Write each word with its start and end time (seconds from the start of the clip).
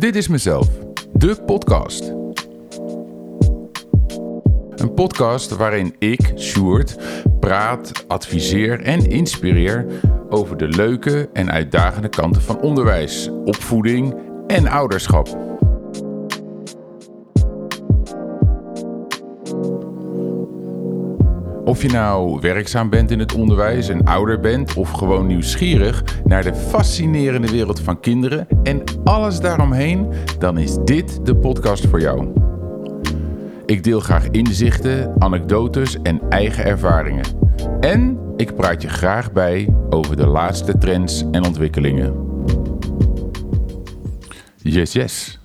Dit 0.00 0.16
is 0.16 0.28
mezelf, 0.28 0.68
de 1.12 1.36
podcast. 1.46 2.12
Een 4.74 4.94
podcast 4.94 5.56
waarin 5.56 5.94
ik, 5.98 6.32
Sjoerd, 6.36 6.96
praat, 7.40 8.04
adviseer 8.08 8.80
en 8.80 9.10
inspireer 9.10 9.86
over 10.28 10.56
de 10.56 10.68
leuke 10.68 11.28
en 11.32 11.50
uitdagende 11.50 12.08
kanten 12.08 12.42
van 12.42 12.60
onderwijs, 12.60 13.30
opvoeding 13.44 14.14
en 14.46 14.68
ouderschap. 14.68 15.49
Of 21.70 21.82
je 21.82 21.88
nou 21.88 22.40
werkzaam 22.40 22.90
bent 22.90 23.10
in 23.10 23.18
het 23.18 23.34
onderwijs 23.34 23.88
en 23.88 24.04
ouder 24.04 24.40
bent 24.40 24.74
of 24.74 24.90
gewoon 24.90 25.26
nieuwsgierig 25.26 26.04
naar 26.24 26.42
de 26.42 26.54
fascinerende 26.54 27.50
wereld 27.50 27.80
van 27.80 28.00
kinderen 28.00 28.46
en 28.62 28.82
alles 29.04 29.40
daaromheen, 29.40 30.12
dan 30.38 30.58
is 30.58 30.76
dit 30.84 31.26
de 31.26 31.36
podcast 31.36 31.86
voor 31.86 32.00
jou. 32.00 32.28
Ik 33.66 33.84
deel 33.84 34.00
graag 34.00 34.28
inzichten, 34.30 35.14
anekdotes 35.18 36.02
en 36.02 36.20
eigen 36.28 36.64
ervaringen. 36.64 37.24
En 37.80 38.18
ik 38.36 38.54
praat 38.54 38.82
je 38.82 38.88
graag 38.88 39.32
bij 39.32 39.74
over 39.90 40.16
de 40.16 40.26
laatste 40.26 40.78
trends 40.78 41.24
en 41.30 41.44
ontwikkelingen. 41.44 42.14
Yes, 44.56 44.92
yes. 44.92 45.40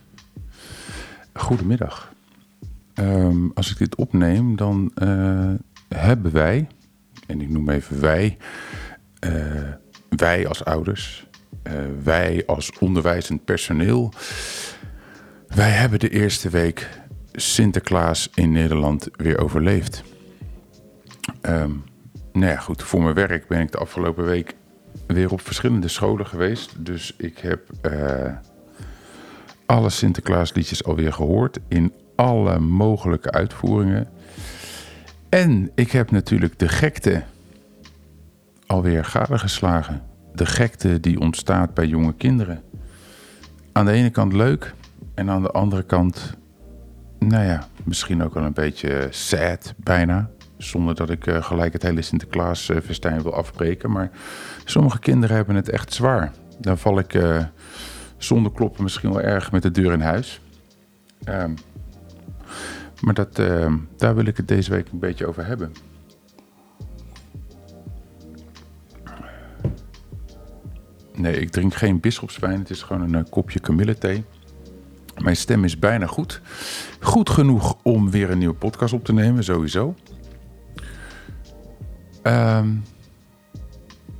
Goedemiddag. 1.33 2.13
Ehm, 2.93 3.49
als 3.53 3.71
ik 3.71 3.77
dit 3.77 3.95
opneem, 3.95 4.55
dan 4.55 4.91
uh, 5.03 5.49
hebben 5.87 6.31
wij, 6.31 6.67
en 7.27 7.41
ik 7.41 7.49
noem 7.49 7.69
even 7.69 8.01
wij, 8.01 8.37
uh, 9.25 9.33
wij 10.09 10.47
als 10.47 10.65
ouders, 10.65 11.27
uh, 11.63 11.73
wij 12.03 12.43
als 12.45 12.71
onderwijzend 12.79 13.45
personeel, 13.45 14.13
wij 15.47 15.69
hebben 15.69 15.99
de 15.99 16.09
eerste 16.09 16.49
week 16.49 16.89
Sinterklaas 17.31 18.29
in 18.33 18.51
Nederland 18.51 19.09
weer 19.15 19.39
overleefd. 19.39 20.03
Um, 21.41 21.83
nou 22.33 22.51
ja, 22.51 22.57
goed, 22.57 22.83
voor 22.83 23.01
mijn 23.01 23.15
werk 23.15 23.47
ben 23.47 23.59
ik 23.59 23.71
de 23.71 23.77
afgelopen 23.77 24.25
week 24.25 24.55
weer 25.07 25.31
op 25.31 25.41
verschillende 25.41 25.87
scholen 25.87 26.27
geweest. 26.27 26.85
Dus 26.85 27.13
ik 27.17 27.37
heb 27.37 27.59
uh, 27.81 28.33
alle 29.65 29.89
Sinterklaasliedjes 29.89 30.83
alweer 30.83 31.13
gehoord 31.13 31.59
in 31.67 31.93
alle 32.15 32.59
mogelijke 32.59 33.31
uitvoeringen. 33.31 34.07
En 35.35 35.71
ik 35.73 35.91
heb 35.91 36.11
natuurlijk 36.11 36.59
de 36.59 36.67
gekte 36.67 37.23
alweer 38.65 39.05
gadegeslagen. 39.05 40.01
De 40.33 40.45
gekte 40.45 40.99
die 40.99 41.19
ontstaat 41.19 41.73
bij 41.73 41.85
jonge 41.85 42.13
kinderen. 42.13 42.61
Aan 43.71 43.85
de 43.85 43.91
ene 43.91 44.09
kant 44.09 44.33
leuk 44.33 44.73
en 45.13 45.29
aan 45.29 45.41
de 45.41 45.51
andere 45.51 45.83
kant, 45.83 46.33
nou 47.19 47.43
ja, 47.43 47.67
misschien 47.83 48.23
ook 48.23 48.33
wel 48.33 48.43
een 48.43 48.53
beetje 48.53 49.07
sad 49.09 49.73
bijna. 49.77 50.29
Zonder 50.57 50.95
dat 50.95 51.09
ik 51.09 51.25
uh, 51.25 51.43
gelijk 51.43 51.73
het 51.73 51.83
hele 51.83 52.01
Sinterklaasfestijn 52.01 53.21
wil 53.21 53.33
afbreken. 53.33 53.91
Maar 53.91 54.11
sommige 54.65 54.99
kinderen 54.99 55.35
hebben 55.35 55.55
het 55.55 55.69
echt 55.69 55.93
zwaar. 55.93 56.31
Dan 56.59 56.77
val 56.77 56.99
ik 56.99 57.13
uh, 57.13 57.43
zonder 58.17 58.51
kloppen 58.51 58.83
misschien 58.83 59.09
wel 59.09 59.21
erg 59.21 59.51
met 59.51 59.61
de 59.61 59.71
deur 59.71 59.91
in 59.91 60.01
huis. 60.01 60.41
Um, 61.29 61.55
maar 63.01 63.13
dat, 63.13 63.39
uh, 63.39 63.73
daar 63.97 64.15
wil 64.15 64.25
ik 64.25 64.37
het 64.37 64.47
deze 64.47 64.71
week 64.71 64.89
een 64.91 64.99
beetje 64.99 65.27
over 65.27 65.45
hebben. 65.45 65.71
Nee, 71.15 71.39
ik 71.39 71.49
drink 71.49 71.73
geen 71.73 71.99
bisschopswijn. 71.99 72.59
Het 72.59 72.69
is 72.69 72.81
gewoon 72.81 73.01
een 73.01 73.19
uh, 73.19 73.29
kopje 73.29 73.59
kamillethee. 73.59 74.23
Mijn 75.23 75.35
stem 75.35 75.63
is 75.63 75.79
bijna 75.79 76.05
goed. 76.05 76.41
Goed 76.99 77.29
genoeg 77.29 77.77
om 77.83 78.11
weer 78.11 78.29
een 78.29 78.37
nieuwe 78.37 78.55
podcast 78.55 78.93
op 78.93 79.05
te 79.05 79.13
nemen, 79.13 79.43
sowieso. 79.43 79.95
Um, 82.23 82.83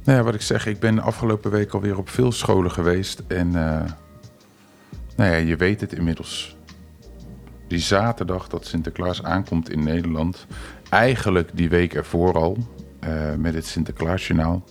nou 0.03 0.17
ja, 0.17 0.23
wat 0.23 0.33
ik 0.33 0.41
zeg, 0.41 0.65
ik 0.65 0.79
ben 0.79 0.99
afgelopen 0.99 1.51
week 1.51 1.71
alweer 1.71 1.97
op 1.97 2.09
veel 2.09 2.31
scholen 2.31 2.71
geweest. 2.71 3.23
En 3.27 3.47
uh, 3.47 3.83
nou 5.15 5.31
ja, 5.31 5.35
je 5.35 5.55
weet 5.55 5.81
het 5.81 5.93
inmiddels 5.93 6.54
die 7.67 7.79
zaterdag 7.79 8.47
dat 8.47 8.65
Sinterklaas 8.65 9.23
aankomt 9.23 9.69
in 9.69 9.83
Nederland, 9.83 10.45
eigenlijk 10.89 11.49
die 11.53 11.69
week 11.69 11.93
ervoor 11.93 12.33
al, 12.33 12.57
uh, 13.07 13.33
met 13.37 13.53
het 13.53 13.65
Sinterklaasjournaal, 13.65 14.63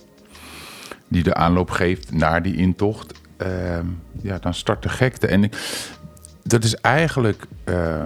die 1.07 1.23
de 1.23 1.33
aanloop 1.33 1.69
geeft 1.69 2.11
naar 2.11 2.41
die 2.43 2.55
intocht, 2.55 3.13
uh, 3.41 3.79
ja, 4.21 4.39
dan 4.39 4.53
start 4.53 4.83
de 4.83 4.89
gekte. 4.89 5.27
En 5.27 5.49
dat 6.43 6.63
is 6.63 6.75
eigenlijk 6.75 7.47
uh, 7.65 8.05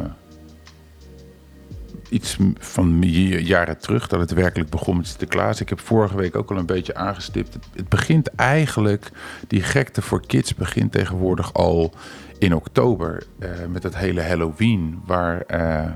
iets 2.09 2.37
van 2.57 3.01
jaren 3.01 3.77
terug 3.77 4.07
dat 4.07 4.19
het 4.19 4.33
werkelijk 4.33 4.69
begon 4.69 4.97
met 4.97 5.07
Sinterklaas. 5.07 5.61
Ik 5.61 5.69
heb 5.69 5.79
vorige 5.79 6.15
week 6.15 6.35
ook 6.35 6.51
al 6.51 6.57
een 6.57 6.65
beetje 6.65 6.95
aangestipt. 6.95 7.57
Het 7.75 7.89
begint 7.89 8.35
eigenlijk, 8.35 9.11
die 9.47 9.61
gekte 9.61 10.01
voor 10.01 10.25
kids 10.25 10.55
begint 10.55 10.91
tegenwoordig 10.91 11.53
al 11.53 11.93
in 12.39 12.55
oktober 12.55 13.23
uh, 13.39 13.49
met 13.69 13.83
het 13.83 13.97
hele 13.97 14.21
Halloween, 14.21 15.01
waar, 15.05 15.43
uh, 15.47 15.91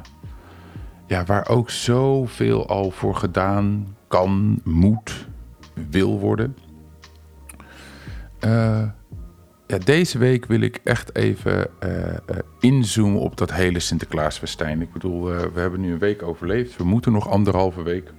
ja, 1.07 1.25
waar 1.25 1.47
ook 1.47 1.69
zoveel 1.69 2.67
al 2.67 2.91
voor 2.91 3.15
gedaan 3.15 3.95
kan, 4.07 4.61
moet, 4.63 5.27
wil 5.89 6.19
worden. 6.19 6.57
Ja, 9.67 9.77
deze 9.83 10.17
week 10.17 10.45
wil 10.45 10.61
ik 10.61 10.79
echt 10.83 11.15
even 11.15 11.67
inzoomen 12.59 13.21
op 13.21 13.37
dat 13.37 13.53
hele 13.53 13.79
Sinterklaasfestijn. 13.79 14.81
Ik 14.81 14.93
bedoel, 14.93 15.23
we 15.23 15.59
hebben 15.59 15.81
nu 15.81 15.91
een 15.91 15.99
week 15.99 16.23
overleefd. 16.23 16.77
We 16.77 16.83
moeten 16.83 17.11
nog 17.11 17.29
anderhalve 17.29 17.83
week 17.83 18.11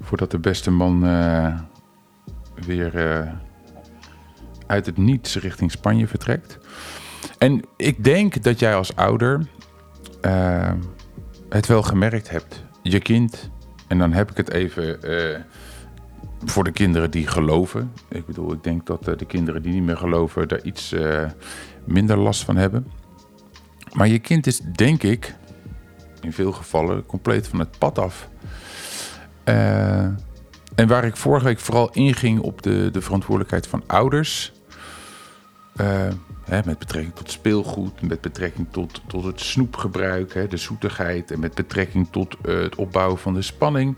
voordat 0.00 0.30
de 0.30 0.38
beste 0.38 0.70
man 0.70 1.00
weer 2.66 2.92
uit 4.68 4.86
het 4.86 4.96
niets 4.96 5.36
richting 5.36 5.70
Spanje 5.70 6.06
vertrekt. 6.06 6.58
En 7.38 7.64
ik 7.76 8.04
denk 8.04 8.42
dat 8.42 8.58
jij 8.58 8.74
als 8.74 8.96
ouder 8.96 9.46
uh, 10.22 10.72
het 11.48 11.66
wel 11.66 11.82
gemerkt 11.82 12.30
hebt. 12.30 12.64
Je 12.82 12.98
kind, 12.98 13.50
en 13.86 13.98
dan 13.98 14.12
heb 14.12 14.30
ik 14.30 14.36
het 14.36 14.50
even 14.50 14.98
uh, 15.04 15.38
voor 16.44 16.64
de 16.64 16.72
kinderen 16.72 17.10
die 17.10 17.26
geloven. 17.26 17.92
Ik 18.08 18.26
bedoel, 18.26 18.52
ik 18.52 18.62
denk 18.62 18.86
dat 18.86 19.08
uh, 19.08 19.16
de 19.16 19.24
kinderen 19.24 19.62
die 19.62 19.72
niet 19.72 19.82
meer 19.82 19.96
geloven 19.96 20.48
daar 20.48 20.62
iets 20.62 20.94
minder 21.84 22.18
last 22.18 22.44
van 22.44 22.56
hebben. 22.56 22.86
Maar 23.92 24.08
je 24.08 24.18
kind 24.18 24.46
is, 24.46 24.60
denk 24.60 25.02
ik, 25.02 25.34
in 26.20 26.32
veel 26.32 26.52
gevallen 26.52 27.06
compleet 27.06 27.48
van 27.48 27.58
het 27.58 27.78
pad 27.78 27.98
af. 27.98 28.28
en 30.74 30.86
waar 30.86 31.04
ik 31.04 31.16
vorige 31.16 31.44
week 31.44 31.58
vooral 31.58 31.90
inging 31.92 32.40
op 32.40 32.62
de, 32.62 32.90
de 32.92 33.00
verantwoordelijkheid 33.00 33.66
van 33.66 33.82
ouders 33.86 34.52
uh, 35.80 36.06
hè, 36.44 36.60
met 36.64 36.78
betrekking 36.78 37.14
tot 37.14 37.30
speelgoed, 37.30 38.02
met 38.02 38.20
betrekking 38.20 38.66
tot, 38.70 39.02
tot 39.06 39.24
het 39.24 39.40
snoepgebruik, 39.40 40.34
hè, 40.34 40.48
de 40.48 40.56
zoetigheid 40.56 41.30
en 41.30 41.40
met 41.40 41.54
betrekking 41.54 42.08
tot 42.10 42.36
uh, 42.46 42.60
het 42.60 42.74
opbouwen 42.74 43.18
van 43.18 43.34
de 43.34 43.42
spanning. 43.42 43.96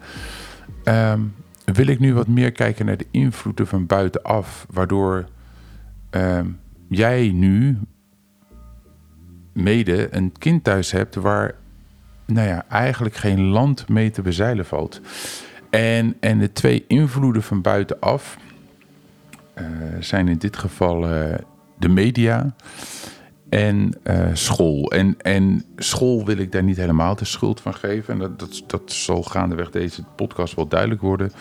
Um, 0.85 1.35
wil 1.65 1.87
ik 1.87 1.99
nu 1.99 2.15
wat 2.15 2.27
meer 2.27 2.53
kijken 2.53 2.87
naar 2.87 2.97
de 2.97 3.07
invloeden 3.11 3.67
van 3.67 3.87
buitenaf, 3.87 4.67
waardoor 4.71 5.29
um, 6.11 6.59
jij 6.89 7.29
nu 7.29 7.79
mede 9.53 10.15
een 10.15 10.33
kind 10.39 10.65
thuis 10.65 10.91
hebt 10.91 11.15
waar 11.15 11.55
nou 12.27 12.49
ja, 12.49 12.65
eigenlijk 12.69 13.15
geen 13.15 13.41
land 13.41 13.89
mee 13.89 14.11
te 14.11 14.23
bezeilen 14.23 14.67
valt. 14.67 15.01
En, 15.71 16.17
en 16.21 16.39
de 16.39 16.53
twee 16.53 16.85
invloeden 16.87 17.43
van 17.43 17.61
buitenaf 17.61 18.39
uh, 19.59 19.67
zijn 20.01 20.29
in 20.29 20.39
dit 20.39 20.57
geval 20.57 21.07
de 21.81 21.89
media 21.89 22.55
en 23.49 23.93
uh, 24.05 24.29
school. 24.33 24.91
En, 24.91 25.15
en 25.21 25.65
school 25.77 26.25
wil 26.25 26.37
ik 26.37 26.53
daar 26.53 26.63
niet 26.63 26.77
helemaal 26.77 27.17
de 27.17 27.25
schuld 27.25 27.61
van 27.61 27.75
geven. 27.75 28.15
En 28.15 28.21
dat, 28.21 28.39
dat, 28.39 28.63
dat 28.67 28.93
zal 28.93 29.23
gaandeweg 29.23 29.71
deze 29.71 30.03
podcast 30.17 30.55
wel 30.55 30.69
duidelijk 30.69 31.01
worden. 31.01 31.33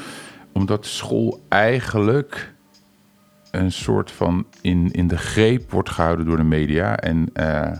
Omdat 0.51 0.85
school 0.85 1.45
eigenlijk 1.49 2.53
een 3.51 3.71
soort 3.71 4.11
van 4.11 4.45
in, 4.61 4.91
in 4.91 5.07
de 5.07 5.17
greep 5.17 5.71
wordt 5.71 5.89
gehouden 5.89 6.25
door 6.25 6.37
de 6.37 6.43
media. 6.43 6.97
En 6.97 7.29
uh, 7.33 7.71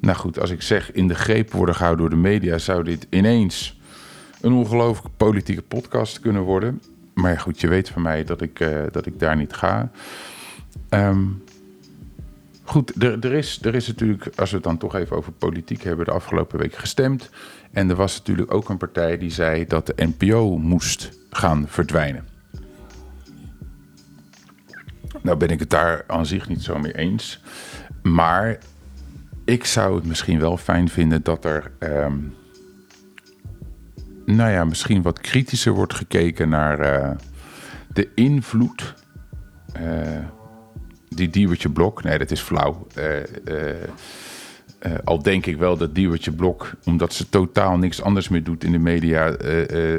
nou 0.00 0.16
goed, 0.16 0.40
als 0.40 0.50
ik 0.50 0.62
zeg 0.62 0.92
in 0.92 1.08
de 1.08 1.14
greep 1.14 1.52
worden 1.52 1.74
gehouden 1.74 2.00
door 2.00 2.22
de 2.22 2.28
media, 2.28 2.58
zou 2.58 2.84
dit 2.84 3.06
ineens 3.10 3.80
een 4.40 4.52
ongelooflijk 4.52 5.16
politieke 5.16 5.62
podcast 5.62 6.20
kunnen 6.20 6.42
worden. 6.42 6.82
Maar 7.14 7.40
goed, 7.40 7.60
je 7.60 7.68
weet 7.68 7.88
van 7.88 8.02
mij 8.02 8.24
dat 8.24 8.40
ik, 8.40 8.60
uh, 8.60 8.82
dat 8.90 9.06
ik 9.06 9.18
daar 9.18 9.36
niet 9.36 9.52
ga. 9.52 9.90
Um, 10.90 11.42
Goed, 12.64 13.02
er, 13.02 13.24
er, 13.24 13.32
is, 13.32 13.58
er 13.62 13.74
is 13.74 13.86
natuurlijk, 13.86 14.28
als 14.36 14.50
we 14.50 14.56
het 14.56 14.64
dan 14.64 14.78
toch 14.78 14.94
even 14.94 15.16
over 15.16 15.32
politiek 15.32 15.82
hebben, 15.82 16.04
de 16.04 16.10
afgelopen 16.10 16.58
week 16.58 16.74
gestemd. 16.74 17.30
En 17.72 17.90
er 17.90 17.96
was 17.96 18.18
natuurlijk 18.18 18.54
ook 18.54 18.68
een 18.68 18.76
partij 18.76 19.18
die 19.18 19.30
zei 19.30 19.66
dat 19.66 19.86
de 19.86 19.94
NPO 19.96 20.58
moest 20.58 21.18
gaan 21.30 21.64
verdwijnen. 21.68 22.24
Nou 25.22 25.36
ben 25.36 25.48
ik 25.48 25.60
het 25.60 25.70
daar 25.70 26.04
aan 26.06 26.26
zich 26.26 26.48
niet 26.48 26.62
zo 26.62 26.78
mee 26.78 26.96
eens. 26.96 27.40
Maar 28.02 28.58
ik 29.44 29.64
zou 29.64 29.94
het 29.94 30.04
misschien 30.04 30.38
wel 30.38 30.56
fijn 30.56 30.88
vinden 30.88 31.22
dat 31.22 31.44
er... 31.44 31.70
ehm, 31.78 32.18
nou 34.26 34.50
ja, 34.50 34.64
misschien 34.64 35.02
wat 35.02 35.20
kritischer 35.20 35.72
wordt 35.72 35.94
gekeken 35.94 36.48
naar 36.48 36.80
eh, 36.80 37.10
de 37.92 38.08
invloed 38.14 38.94
eh, 39.72 40.18
die 41.14 41.30
Diewertje 41.30 41.68
Blok... 41.68 42.02
Nee, 42.02 42.18
dat 42.18 42.30
is 42.30 42.40
flauw. 42.40 42.86
Eh, 42.94 43.18
eh, 43.18 43.82
eh, 44.78 44.92
al 45.04 45.22
denk 45.22 45.46
ik 45.46 45.56
wel 45.56 45.76
dat 45.76 45.94
Diewertje 45.94 46.32
Blok, 46.32 46.70
omdat 46.84 47.12
ze 47.12 47.28
totaal 47.28 47.76
niks 47.76 48.02
anders 48.02 48.28
meer 48.28 48.44
doet 48.44 48.64
in 48.64 48.72
de 48.72 48.78
media, 48.78 49.24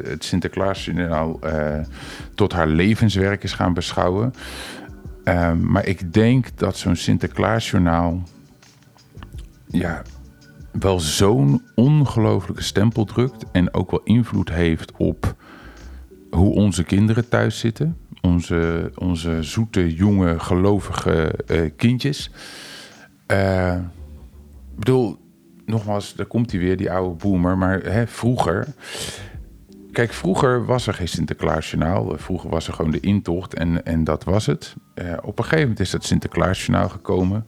het 0.03 0.23
Sinterklaasjournaal 0.23 1.39
tot 2.35 2.53
haar 2.53 2.67
levenswerk 2.67 3.43
is 3.43 3.53
gaan 3.53 3.73
beschouwen. 3.73 4.33
Ehm, 5.23 5.71
maar 5.71 5.85
ik 5.85 6.13
denk 6.13 6.47
dat 6.55 6.77
zo'n 6.77 6.95
Sinterklaasjournaal 6.95 8.23
ja, 9.67 10.01
wel 10.71 10.99
zo'n 10.99 11.61
ongelofelijke 11.75 12.63
stempel 12.63 13.05
drukt 13.05 13.45
en 13.51 13.73
ook 13.73 13.91
wel 13.91 14.01
invloed 14.03 14.49
heeft 14.49 14.91
op 14.97 15.35
hoe 16.29 16.53
onze 16.53 16.83
kinderen 16.83 17.29
thuis 17.29 17.59
zitten. 17.59 17.97
Onze, 18.27 18.91
onze 18.95 19.43
zoete, 19.43 19.93
jonge, 19.95 20.39
gelovige 20.39 21.33
eh, 21.47 21.71
kindjes. 21.75 22.31
Eh, 23.25 23.75
ik 24.71 24.79
bedoel, 24.79 25.17
nogmaals, 25.65 26.15
daar 26.15 26.25
komt 26.25 26.51
hij 26.51 26.59
weer, 26.59 26.77
die 26.77 26.91
oude 26.91 27.15
boomer. 27.15 27.57
Maar 27.57 27.79
hè, 27.79 28.07
vroeger... 28.07 28.67
Kijk, 29.91 30.13
vroeger 30.13 30.65
was 30.65 30.87
er 30.87 30.93
geen 30.93 31.07
Sinterklaasjournaal. 31.07 32.13
Vroeger 32.17 32.49
was 32.49 32.67
er 32.67 32.73
gewoon 32.73 32.91
de 32.91 32.99
intocht 32.99 33.53
en, 33.53 33.85
en 33.85 34.03
dat 34.03 34.23
was 34.23 34.45
het. 34.45 34.75
Eh, 34.93 35.13
op 35.21 35.37
een 35.37 35.43
gegeven 35.43 35.61
moment 35.61 35.79
is 35.79 35.89
dat 35.89 36.03
Sinterklaasjournaal 36.03 36.89
gekomen. 36.89 37.45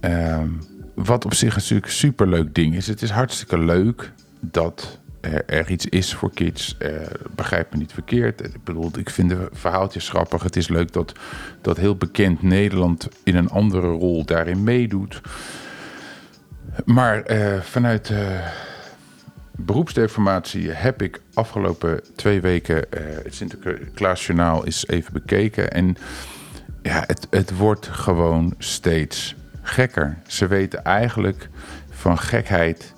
Ehm, 0.00 0.48
wat 0.94 1.24
op 1.24 1.34
zich 1.34 1.54
natuurlijk 1.54 1.86
een 1.86 1.92
superleuk 1.92 2.54
ding 2.54 2.74
is. 2.74 2.86
Het 2.86 3.02
is 3.02 3.10
hartstikke 3.10 3.58
leuk 3.58 4.12
dat 4.40 5.00
er, 5.32 5.44
er 5.46 5.70
iets 5.70 5.86
is 5.86 6.14
voor 6.14 6.30
kids. 6.34 6.76
Eh, 6.78 6.90
begrijp 7.34 7.72
me 7.72 7.78
niet 7.78 7.92
verkeerd. 7.92 8.44
Ik 8.44 8.64
bedoel, 8.64 8.90
ik 8.98 9.10
vind 9.10 9.28
de 9.28 9.48
verhaaltjes 9.52 10.08
grappig. 10.08 10.42
Het 10.42 10.56
is 10.56 10.68
leuk 10.68 10.92
dat, 10.92 11.12
dat 11.60 11.76
heel 11.76 11.96
bekend 11.96 12.42
Nederland 12.42 13.08
in 13.24 13.36
een 13.36 13.50
andere 13.50 13.86
rol 13.86 14.24
daarin 14.24 14.62
meedoet. 14.62 15.20
Maar 16.84 17.22
eh, 17.22 17.60
vanuit 17.60 18.10
eh, 18.10 18.46
beroepsdeformatie 19.56 20.70
heb 20.70 21.02
ik 21.02 21.20
afgelopen 21.34 22.00
twee 22.16 22.40
weken 22.40 22.84
het 23.24 23.34
Sinterklaasjournaal 23.34 24.64
eens 24.64 24.86
even 24.88 25.12
bekeken. 25.12 25.72
En 25.72 25.96
ja, 26.82 27.04
het, 27.06 27.26
het 27.30 27.56
wordt 27.56 27.86
gewoon 27.86 28.54
steeds 28.58 29.34
gekker. 29.62 30.18
Ze 30.26 30.46
weten 30.46 30.84
eigenlijk 30.84 31.48
van 31.90 32.18
gekheid, 32.18 32.94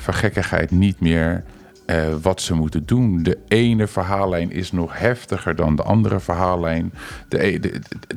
van 0.00 0.14
gekkigheid 0.14 0.70
niet 0.70 1.00
meer 1.00 1.44
eh, 1.86 2.14
wat 2.22 2.40
ze 2.40 2.54
moeten 2.54 2.86
doen. 2.86 3.22
De 3.22 3.38
ene 3.48 3.86
verhaallijn 3.86 4.50
is 4.50 4.72
nog 4.72 4.98
heftiger 4.98 5.56
dan 5.56 5.76
de 5.76 5.82
andere 5.82 6.20
verhaallijn. 6.20 6.92
E- 7.28 7.58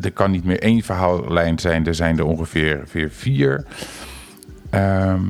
er 0.02 0.12
kan 0.12 0.32
niet 0.32 0.44
meer 0.44 0.60
één 0.60 0.82
verhaallijn 0.82 1.60
zijn, 1.60 1.88
er 1.88 1.96
zijn 1.96 2.18
er 2.18 2.26
ongeveer 2.26 2.84
weer 2.92 3.10
vier. 3.12 3.66
Ehm, 4.70 5.22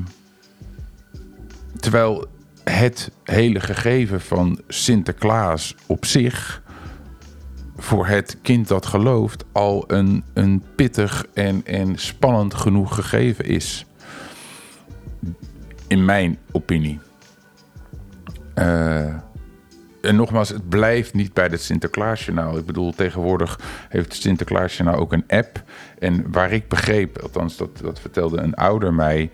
terwijl 1.80 2.26
het 2.64 3.12
hele 3.24 3.60
gegeven 3.60 4.22
van 4.22 4.60
Sinterklaas 4.68 5.76
op 5.88 6.06
zich 6.06 6.62
voor 7.78 8.08
het 8.08 8.38
kind 8.42 8.68
dat 8.68 8.86
gelooft 8.86 9.46
al 9.52 9.84
een, 9.88 10.24
een 10.34 10.64
pittig 10.76 11.26
en, 11.34 11.66
en 11.66 11.98
spannend 11.98 12.54
genoeg 12.54 12.96
gegeven 12.96 13.46
is. 13.46 13.86
In 15.94 16.06
mijn 16.06 16.38
opinie. 16.51 17.00
Eh, 18.54 19.06
en 20.01 20.16
nogmaals, 20.16 20.50
het 20.50 20.69
blijft 20.69 21.13
niet 21.13 21.34
bij 21.34 21.45
het 21.45 21.62
Sinterklaasjournaal. 21.62 22.57
Ik 22.57 22.66
bedoel, 22.66 22.94
tegenwoordig 22.94 23.60
heeft 23.90 24.13
het 24.13 24.22
Sinterklaasjournaal 24.22 25.00
ook 25.00 25.13
een 25.13 25.24
app. 25.28 25.63
En 26.00 26.31
waar 26.31 26.51
ik 26.51 26.68
begreep, 26.68 27.18
althans 27.18 27.57
dat, 27.57 27.78
dat 27.78 28.00
vertelde 28.00 28.42
een 28.42 28.54
ouder 28.54 28.94
mij... 28.94 29.31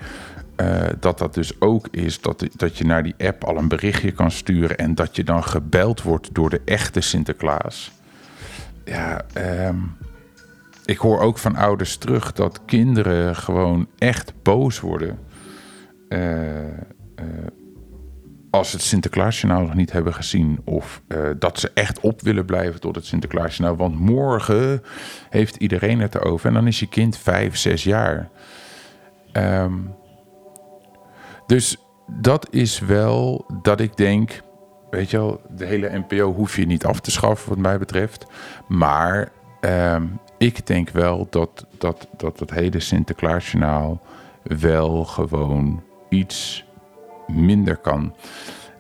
eh, 0.56 0.86
dat 1.00 1.18
dat 1.18 1.34
dus 1.34 1.62
ook 1.62 1.88
is 1.92 2.22
dat, 2.22 2.46
dat 2.56 2.78
je 2.78 2.86
naar 2.86 3.04
die 3.04 3.16
app 3.18 3.44
al 3.44 3.58
een 3.58 3.68
berichtje 3.68 4.12
kan 4.12 4.32
sturen... 4.32 4.78
en 4.78 4.96
dat 4.96 5.16
je 5.16 5.24
dan 5.24 5.44
gebeld 5.44 6.02
wordt 6.02 6.34
door 6.34 6.50
de 6.50 6.62
echte 6.66 7.02
Sinterklaas. 7.02 7.92
Ja, 8.86 9.22
ehm, 9.34 9.78
ik 10.86 10.98
hoor 10.98 11.20
ook 11.20 11.38
van 11.38 11.56
ouders 11.56 11.98
terug 11.98 12.34
dat 12.34 12.62
kinderen 12.66 13.36
gewoon 13.36 13.88
echt 13.98 14.34
boos 14.44 14.80
worden... 14.80 15.28
eh, 16.10 16.68
eh, 16.68 16.74
als 18.50 18.70
ze 18.70 18.76
het 18.76 18.86
Sinterklaasjournaal 18.86 19.62
nog 19.62 19.74
niet 19.74 19.92
hebben 19.92 20.14
gezien... 20.14 20.62
of 20.64 21.02
eh, 21.08 21.30
dat 21.40 21.60
ze 21.60 21.72
echt 21.74 22.00
op 22.00 22.22
willen 22.22 22.46
blijven 22.46 22.80
tot 22.80 22.96
het 22.96 23.06
Sinterklaasjournaal. 23.06 23.78
Want 23.78 24.00
morgen 24.00 24.84
heeft 25.30 25.56
iedereen 25.56 26.00
het 26.00 26.16
erover. 26.16 26.48
En 26.48 26.54
dan 26.54 26.68
is 26.68 26.80
je 26.80 26.88
kind 26.88 27.18
vijf, 27.18 27.58
zes 27.58 27.84
jaar. 27.84 28.30
Ehm, 29.32 29.74
dus 31.46 31.78
dat 32.20 32.48
is 32.52 32.80
wel 32.80 33.46
dat 33.62 33.80
ik 33.80 33.98
denk... 33.98 34.42
weet 34.90 35.10
je 35.10 35.18
wel, 35.18 35.42
de 35.56 35.66
hele 35.66 36.04
NPO 36.08 36.34
hoef 36.34 36.56
je 36.56 36.66
niet 36.66 36.86
af 36.86 37.00
te 37.00 37.12
schaffen 37.12 37.50
wat 37.50 37.58
mij 37.58 37.78
betreft. 37.78 38.26
Maar 38.68 39.32
ehm, 39.62 40.06
ik 40.38 40.68
denk 40.68 40.90
wel 40.90 41.28
dat 41.30 41.66
dat, 41.78 42.08
dat 42.18 42.40
het 42.40 42.52
hele 42.52 42.80
Sinterklaasjournaal... 42.80 44.02
wel 44.44 45.06
gewoon 45.06 45.84
iets 46.10 46.66
minder 47.28 47.78
kan. 47.78 48.16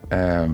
Ehm, 0.07 0.51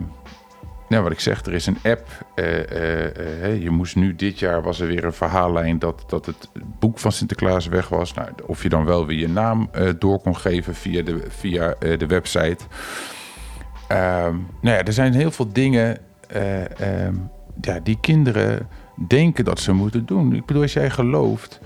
nou, 0.89 1.03
wat 1.03 1.11
ik 1.11 1.19
zeg, 1.19 1.45
er 1.45 1.53
is 1.53 1.65
een 1.65 1.77
app. 1.83 2.07
eh, 2.35 2.71
eh, 2.71 3.43
eh, 3.43 3.63
je 3.63 3.69
moest 3.69 3.95
nu 3.95 4.15
dit 4.15 4.39
jaar 4.39 4.61
was 4.61 4.79
er 4.79 4.87
weer 4.87 5.03
een 5.05 5.13
verhaallijn 5.13 5.79
dat, 5.79 6.03
dat 6.07 6.25
het 6.25 6.49
boek 6.79 6.99
van 6.99 7.11
Sinterklaas 7.11 7.67
weg 7.67 7.89
was. 7.89 8.13
Nou, 8.13 8.29
of 8.45 8.63
je 8.63 8.69
dan 8.69 8.85
wel 8.85 9.05
weer 9.05 9.19
je 9.19 9.29
naam 9.29 9.69
door 9.99 10.21
kon 10.21 10.37
geven 10.37 10.75
via 10.75 11.01
de, 11.01 11.23
via, 11.27 11.75
de 11.79 12.07
website. 12.07 12.57
Ehm, 13.87 14.35
nou 14.61 14.77
ja, 14.77 14.83
er 14.83 14.93
zijn 14.93 15.13
heel 15.13 15.31
veel 15.31 15.53
dingen 15.53 15.97
eh, 16.27 16.79
ehm, 16.79 17.15
ja, 17.61 17.79
die 17.79 17.97
kinderen 18.01 18.67
denken 19.07 19.45
dat 19.45 19.59
ze 19.59 19.73
moeten 19.73 20.05
doen. 20.05 20.35
Ik 20.35 20.45
bedoel, 20.45 20.61
als 20.61 20.73
jij 20.73 20.89
gelooft 20.89 21.59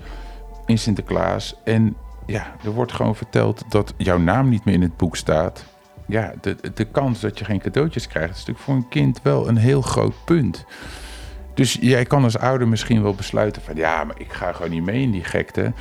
in 0.66 0.78
Sinterklaas 0.78 1.56
en 1.64 1.96
ja, 2.30 2.54
er 2.64 2.70
wordt 2.70 2.92
gewoon 2.92 3.16
verteld 3.16 3.64
dat 3.68 3.94
jouw 3.96 4.18
naam 4.18 4.48
niet 4.48 4.64
meer 4.64 4.74
in 4.74 4.82
het 4.82 4.96
boek 4.96 5.16
staat 5.16 5.64
ja, 6.10 6.32
de, 6.40 6.56
de 6.74 6.84
kans 6.84 7.20
dat 7.20 7.38
je 7.38 7.44
geen 7.44 7.60
cadeautjes 7.60 8.06
krijgt, 8.06 8.30
is 8.30 8.38
natuurlijk 8.38 8.64
voor 8.64 8.74
een 8.74 8.88
kind 8.88 9.22
wel 9.22 9.48
een 9.48 9.56
heel 9.56 9.82
groot 9.82 10.14
punt. 10.24 10.64
Dus 11.54 11.78
jij 11.80 12.04
kan 12.04 12.24
als 12.24 12.38
ouder 12.38 12.68
misschien 12.68 13.02
wel 13.02 13.14
besluiten 13.14 13.62
van 13.62 13.76
ja, 13.76 14.04
maar 14.04 14.20
ik 14.20 14.32
ga 14.32 14.52
gewoon 14.52 14.70
niet 14.70 14.84
mee 14.84 15.02
in 15.02 15.10
die 15.10 15.24
gekte. 15.24 15.72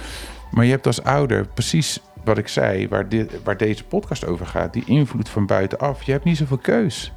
Maar 0.52 0.66
je 0.66 0.72
hebt 0.72 0.86
als 0.86 1.04
ouder 1.04 1.48
precies 1.48 2.02
wat 2.24 2.38
ik 2.38 2.48
zei, 2.48 2.88
waar, 2.88 3.10
dit, 3.10 3.44
waar 3.44 3.58
deze 3.58 3.84
podcast 3.84 4.26
over 4.26 4.46
gaat, 4.46 4.74
die 4.74 4.84
invloed 4.86 5.30
van 5.30 5.46
buitenaf. 5.46 6.04
Je 6.04 6.12
hebt 6.12 6.24
niet 6.24 6.38
zoveel 6.38 6.58
keus. 6.58 7.14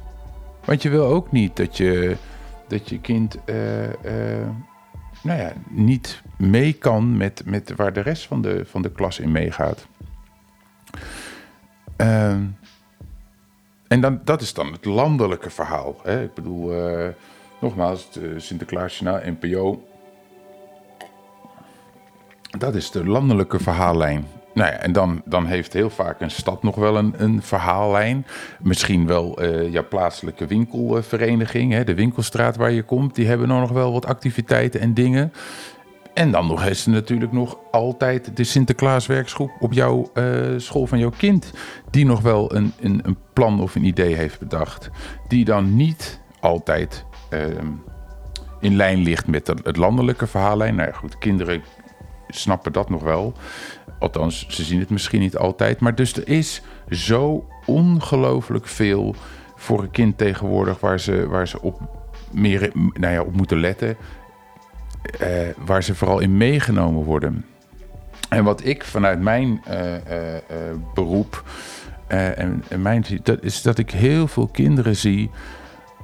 Want 0.65 0.81
je 0.81 0.89
wil 0.89 1.05
ook 1.05 1.31
niet 1.31 1.55
dat 1.55 1.77
je, 1.77 2.15
dat 2.67 2.89
je 2.89 2.99
kind 2.99 3.37
eh, 3.45 3.83
eh, 3.85 4.47
nou 5.23 5.39
ja, 5.39 5.53
niet 5.69 6.21
mee 6.37 6.73
kan 6.73 7.17
met, 7.17 7.41
met 7.45 7.75
waar 7.75 7.93
de 7.93 8.01
rest 8.01 8.27
van 8.27 8.41
de, 8.41 8.65
van 8.65 8.81
de 8.81 8.91
klas 8.91 9.19
in 9.19 9.31
meegaat. 9.31 9.87
Ehm 11.95 12.43
en 13.93 14.01
dan, 14.01 14.21
dat 14.23 14.41
is 14.41 14.53
dan 14.53 14.71
het 14.71 14.85
landelijke 14.85 15.49
verhaal. 15.49 15.95
Hè? 16.03 16.23
Ik 16.23 16.33
bedoel, 16.33 16.73
eh, 16.73 17.07
nogmaals, 17.61 18.05
het 18.05 18.23
uh, 18.23 18.39
Sinterklaasjournaal, 18.39 19.19
NPO. 19.23 19.83
Dat 22.57 22.75
is 22.75 22.91
de 22.91 23.05
landelijke 23.05 23.59
verhaallijn. 23.59 24.27
Nou 24.53 24.71
ja, 24.71 24.77
en 24.77 24.91
dan, 24.91 25.21
dan 25.25 25.45
heeft 25.45 25.73
heel 25.73 25.89
vaak 25.89 26.21
een 26.21 26.31
stad 26.31 26.63
nog 26.63 26.75
wel 26.75 26.97
een, 26.97 27.13
een 27.17 27.41
verhaallijn. 27.41 28.25
Misschien 28.59 29.07
wel 29.07 29.43
uh, 29.43 29.79
plaatselijke 29.89 30.45
winkelvereniging, 30.45 31.71
hè, 31.71 31.83
de 31.83 31.93
winkelstraat 31.93 32.55
waar 32.55 32.71
je 32.71 32.83
komt. 32.83 33.15
Die 33.15 33.27
hebben 33.27 33.47
nog 33.47 33.71
wel 33.71 33.91
wat 33.91 34.05
activiteiten 34.05 34.79
en 34.79 34.93
dingen. 34.93 35.33
En 36.13 36.31
dan 36.31 36.47
nog 36.47 36.65
is 36.65 36.85
natuurlijk 36.85 37.31
nog 37.31 37.57
altijd 37.71 38.37
de 38.37 38.43
Sinterklaaswerksgroep 38.43 39.51
op 39.59 39.73
jouw 39.73 40.11
uh, 40.13 40.23
school 40.57 40.87
van 40.87 40.99
jouw 40.99 41.13
kind. 41.17 41.51
Die 41.89 42.05
nog 42.05 42.21
wel 42.21 42.55
een, 42.55 42.73
een, 42.79 43.01
een, 43.03 43.17
plan 43.33 43.61
of 43.61 43.75
een 43.75 43.83
idee 43.83 44.15
heeft 44.15 44.39
bedacht. 44.39 44.89
Die 45.27 45.45
dan 45.45 45.75
niet 45.75 46.19
altijd 46.39 47.05
uh, 47.29 47.39
in 48.59 48.75
lijn 48.75 48.99
ligt 48.99 49.27
met 49.27 49.47
het 49.47 49.77
landelijke 49.77 50.27
verhaallijn. 50.27 50.75
Nou 50.75 50.89
ja, 50.89 50.95
goed, 50.95 51.17
kinderen 51.17 51.63
snappen 52.27 52.73
dat 52.73 52.89
nog 52.89 53.03
wel. 53.03 53.33
Althans, 54.03 54.45
ze 54.47 54.63
zien 54.63 54.79
het 54.79 54.89
misschien 54.89 55.19
niet 55.19 55.37
altijd. 55.37 55.79
Maar 55.79 55.95
dus 55.95 56.13
er 56.13 56.27
is 56.27 56.61
zo 56.89 57.47
ongelooflijk 57.65 58.67
veel 58.67 59.15
voor 59.55 59.81
een 59.81 59.91
kind 59.91 60.17
tegenwoordig 60.17 60.79
waar 60.79 60.99
ze, 60.99 61.27
waar 61.27 61.47
ze 61.47 61.61
op, 61.61 61.81
meer, 62.31 62.71
nou 62.73 63.13
ja, 63.13 63.21
op 63.21 63.35
moeten 63.35 63.59
letten 63.59 63.97
waar 65.65 65.83
ze 65.83 65.95
vooral 65.95 66.19
in 66.19 66.37
meegenomen 66.37 67.03
worden. 67.03 67.45
En 68.29 68.43
wat 68.43 68.65
ik 68.65 68.83
vanuit 68.83 69.21
mijn 69.21 69.61
beroep 70.93 71.43
en, 72.07 72.63
en 72.67 72.81
mijn 72.81 73.05
dat 73.23 73.43
is 73.43 73.61
dat 73.61 73.77
ik 73.77 73.91
heel 73.91 74.27
veel 74.27 74.47
kinderen 74.47 74.95
zie 74.95 75.29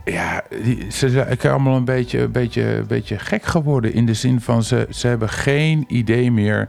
ja, 0.03 0.43
ze 0.89 1.09
zijn 1.09 1.39
allemaal 1.41 1.75
een 1.75 1.85
beetje, 1.85 2.19
een, 2.19 2.31
beetje, 2.31 2.63
een 2.63 2.87
beetje 2.87 3.19
gek 3.19 3.43
geworden. 3.43 3.93
In 3.93 4.05
de 4.05 4.13
zin 4.13 4.41
van 4.41 4.63
ze, 4.63 4.87
ze 4.89 5.07
hebben 5.07 5.29
geen 5.29 5.85
idee 5.87 6.31
meer 6.31 6.67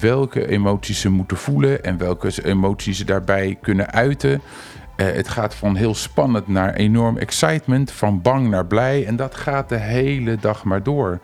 welke 0.00 0.48
emoties 0.48 1.00
ze 1.00 1.08
moeten 1.08 1.36
voelen 1.36 1.84
en 1.84 1.98
welke 1.98 2.44
emoties 2.44 2.98
ze 2.98 3.04
daarbij 3.04 3.58
kunnen 3.60 3.90
uiten. 3.90 4.30
Uh, 4.96 5.06
het 5.06 5.28
gaat 5.28 5.54
van 5.54 5.76
heel 5.76 5.94
spannend 5.94 6.48
naar 6.48 6.74
enorm 6.74 7.18
excitement, 7.18 7.90
van 7.90 8.22
bang 8.22 8.48
naar 8.48 8.66
blij. 8.66 9.06
En 9.06 9.16
dat 9.16 9.34
gaat 9.34 9.68
de 9.68 9.76
hele 9.76 10.36
dag 10.36 10.64
maar 10.64 10.82
door. 10.82 11.20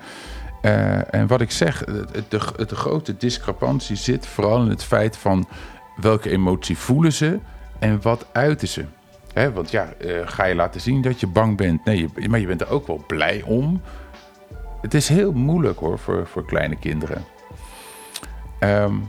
Uh, 0.63 1.15
en 1.15 1.27
wat 1.27 1.41
ik 1.41 1.51
zeg, 1.51 1.85
de, 1.85 2.25
de, 2.29 2.67
de 2.67 2.77
grote 2.77 3.17
discrepantie 3.17 3.97
zit 3.97 4.27
vooral 4.27 4.63
in 4.63 4.69
het 4.69 4.85
feit 4.85 5.17
van 5.17 5.49
welke 5.97 6.31
emotie 6.31 6.79
voelen 6.79 7.13
ze 7.13 7.39
en 7.79 8.03
wat 8.03 8.27
uiten 8.33 8.69
ze 8.69 8.85
want 9.35 9.71
ja, 9.71 9.93
uh, 9.99 10.21
ga 10.25 10.45
je 10.45 10.55
laten 10.55 10.81
zien 10.81 11.03
dat 11.03 11.21
je 11.21 11.27
bang 11.27 11.57
bent? 11.57 11.85
Nee, 11.85 12.09
je, 12.17 12.29
maar 12.29 12.41
je 12.41 12.47
bent 12.47 12.61
er 12.61 12.71
ook 12.71 12.87
wel 12.87 13.05
blij 13.07 13.43
om. 13.43 13.83
Het 14.81 14.95
is 14.95 15.09
heel 15.09 15.33
moeilijk 15.33 15.79
hoor 15.79 15.99
voor, 15.99 16.27
voor 16.27 16.45
kleine 16.45 16.77
kinderen. 16.77 17.25
Um, 18.61 19.09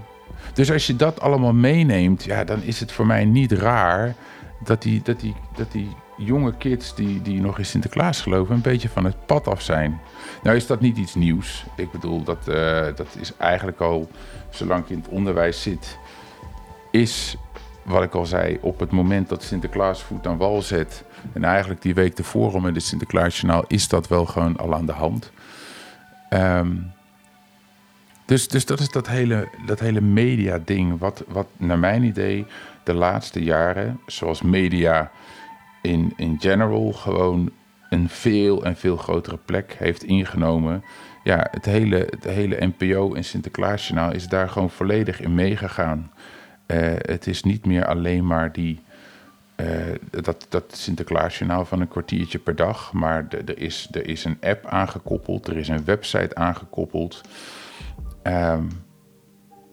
dus 0.54 0.72
als 0.72 0.88
je 0.88 0.96
dat 0.96 1.22
allemaal 1.22 1.54
meeneemt, 1.54 2.24
ja, 2.24 2.44
dan 2.44 2.64
is 2.64 2.80
het 2.80 2.92
voor 2.92 3.06
mij 3.06 3.26
niet 3.26 3.52
raar 3.52 4.16
dat 4.64 4.82
die, 4.82 5.02
dat 5.04 5.20
die, 5.20 5.36
dat 5.56 5.72
die 5.72 5.90
jonge 6.18 6.54
kids 6.58 6.96
die, 6.96 7.22
die 7.22 7.42
nog 7.42 7.58
in 7.58 7.66
Sinterklaas 7.66 8.22
geloven, 8.22 8.56
een 8.56 8.62
beetje 8.62 8.90
van 8.90 9.06
het 9.06 9.26
pad 9.26 9.48
af 9.48 9.62
zijn. 9.62 10.02
Nou 10.44 10.56
is 10.56 10.68
dat 10.68 10.82
niet 10.82 10.98
iets 10.98 11.16
nieuws. 11.16 11.66
Ik 11.76 11.92
bedoel, 11.92 12.24
dat, 12.24 12.48
uh, 12.48 12.86
dat 12.96 13.08
is 13.20 13.38
eigenlijk 13.38 13.80
al, 13.80 14.10
zolang 14.50 14.84
ik 14.84 14.90
in 14.90 14.98
het 14.98 15.08
onderwijs 15.08 15.62
zit, 15.62 15.98
is 16.92 17.38
wat 17.86 18.04
ik 18.04 18.14
al 18.14 18.26
zei, 18.26 18.58
op 18.62 18.80
het 18.80 18.92
moment 18.92 19.30
dat 19.30 19.44
Sinterklaas 19.44 20.04
voet 20.04 20.28
aan 20.28 20.38
wal 20.38 20.62
zet. 20.62 21.04
En 21.34 21.44
eigenlijk 21.44 21.82
die 21.82 21.94
week 21.94 22.16
tevoren 22.16 22.62
met 22.62 22.76
het 22.76 22.84
Sinterklaasjournaal 22.84 23.64
is 23.68 23.88
dat 23.88 24.08
wel 24.08 24.26
gewoon 24.26 24.58
al 24.58 24.74
aan 24.74 24.86
de 24.86 24.92
hand. 24.92 25.32
Um, 26.30 26.94
dus, 28.26 28.48
dus 28.48 28.66
dat 28.66 28.80
is 28.80 28.90
dat 28.90 29.08
hele, 29.08 29.48
dat 29.66 29.80
hele 29.80 30.02
media-ding, 30.02 31.00
wat, 31.00 31.24
wat 31.28 31.48
naar 31.58 31.80
mijn 31.80 32.04
idee 32.04 32.46
de 32.84 32.94
laatste 32.94 33.44
jaren, 33.44 34.00
zoals 34.06 34.42
media 34.42 35.12
in, 35.82 36.14
in 36.16 36.38
general, 36.40 36.92
gewoon 36.92 37.52
een 37.90 38.10
veel 38.10 38.64
en 38.64 38.76
veel 38.76 38.98
grotere 38.98 39.38
plek 39.46 39.76
heeft 39.80 40.04
ingenomen. 40.04 40.84
Ja, 41.24 41.48
het 41.52 41.66
hele, 41.66 42.08
het 42.10 42.24
hele 42.24 42.72
NPO 42.78 43.14
en 43.14 43.24
Sinterklaasjournaal 43.24 44.14
is 44.14 44.28
daar 44.28 44.50
gewoon 44.50 44.70
volledig 44.70 45.22
in 45.22 45.36
meegegaan. 45.36 46.12
Uh, 46.68 46.94
het 46.96 47.28
is 47.28 47.44
niet 47.44 47.66
meer 47.66 47.86
alleen 47.86 48.26
maar 48.26 48.52
die, 48.52 48.80
uh, 49.56 49.68
dat, 50.22 50.46
dat 50.50 50.64
Sinterklaasjournaal 50.76 51.66
van 51.66 51.82
een 51.82 51.88
kwartiertje 51.88 52.40
per 52.40 52.56
dag. 52.56 52.94
Maar 52.94 53.28
er, 53.46 53.60
is, 53.60 53.88
er 53.92 54.08
is 54.08 54.26
een 54.26 54.38
app 54.42 54.66
aangekoppeld, 54.66 55.48
er 55.48 55.58
is 55.58 55.68
een 55.68 55.86
website 55.86 56.36
aangekoppeld. 56.36 57.22
Um, 58.24 58.70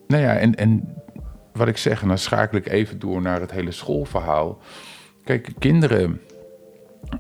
nou 0.06 0.22
ja, 0.22 0.36
en, 0.36 0.54
en 0.54 0.94
wat 1.52 1.68
ik 1.68 1.76
zeg, 1.76 2.02
en 2.02 2.08
dan 2.08 2.18
schakel 2.18 2.58
ik 2.58 2.66
even 2.68 2.98
door 2.98 3.22
naar 3.22 3.40
het 3.40 3.50
hele 3.50 3.72
schoolverhaal. 3.72 4.58
Kijk, 5.24 5.52
kinderen 5.58 6.20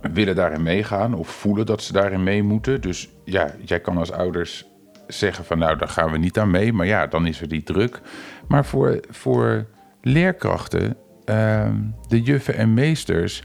willen 0.00 0.34
daarin 0.34 0.62
meegaan 0.62 1.14
of 1.14 1.28
voelen 1.28 1.66
dat 1.66 1.82
ze 1.82 1.92
daarin 1.92 2.22
mee 2.22 2.42
moeten. 2.42 2.80
Dus 2.80 3.08
ja, 3.24 3.54
jij 3.64 3.80
kan 3.80 3.96
als 3.96 4.12
ouders 4.12 4.66
zeggen 5.12 5.44
van 5.44 5.58
nou, 5.58 5.76
daar 5.76 5.88
gaan 5.88 6.10
we 6.10 6.18
niet 6.18 6.38
aan 6.38 6.50
mee. 6.50 6.72
Maar 6.72 6.86
ja, 6.86 7.06
dan 7.06 7.26
is 7.26 7.40
er 7.40 7.48
die 7.48 7.62
druk. 7.62 8.00
Maar 8.48 8.64
voor, 8.64 9.00
voor 9.10 9.66
leerkrachten, 10.00 10.96
ehm, 11.24 11.76
de 12.08 12.22
juffen 12.22 12.56
en 12.56 12.74
meesters, 12.74 13.44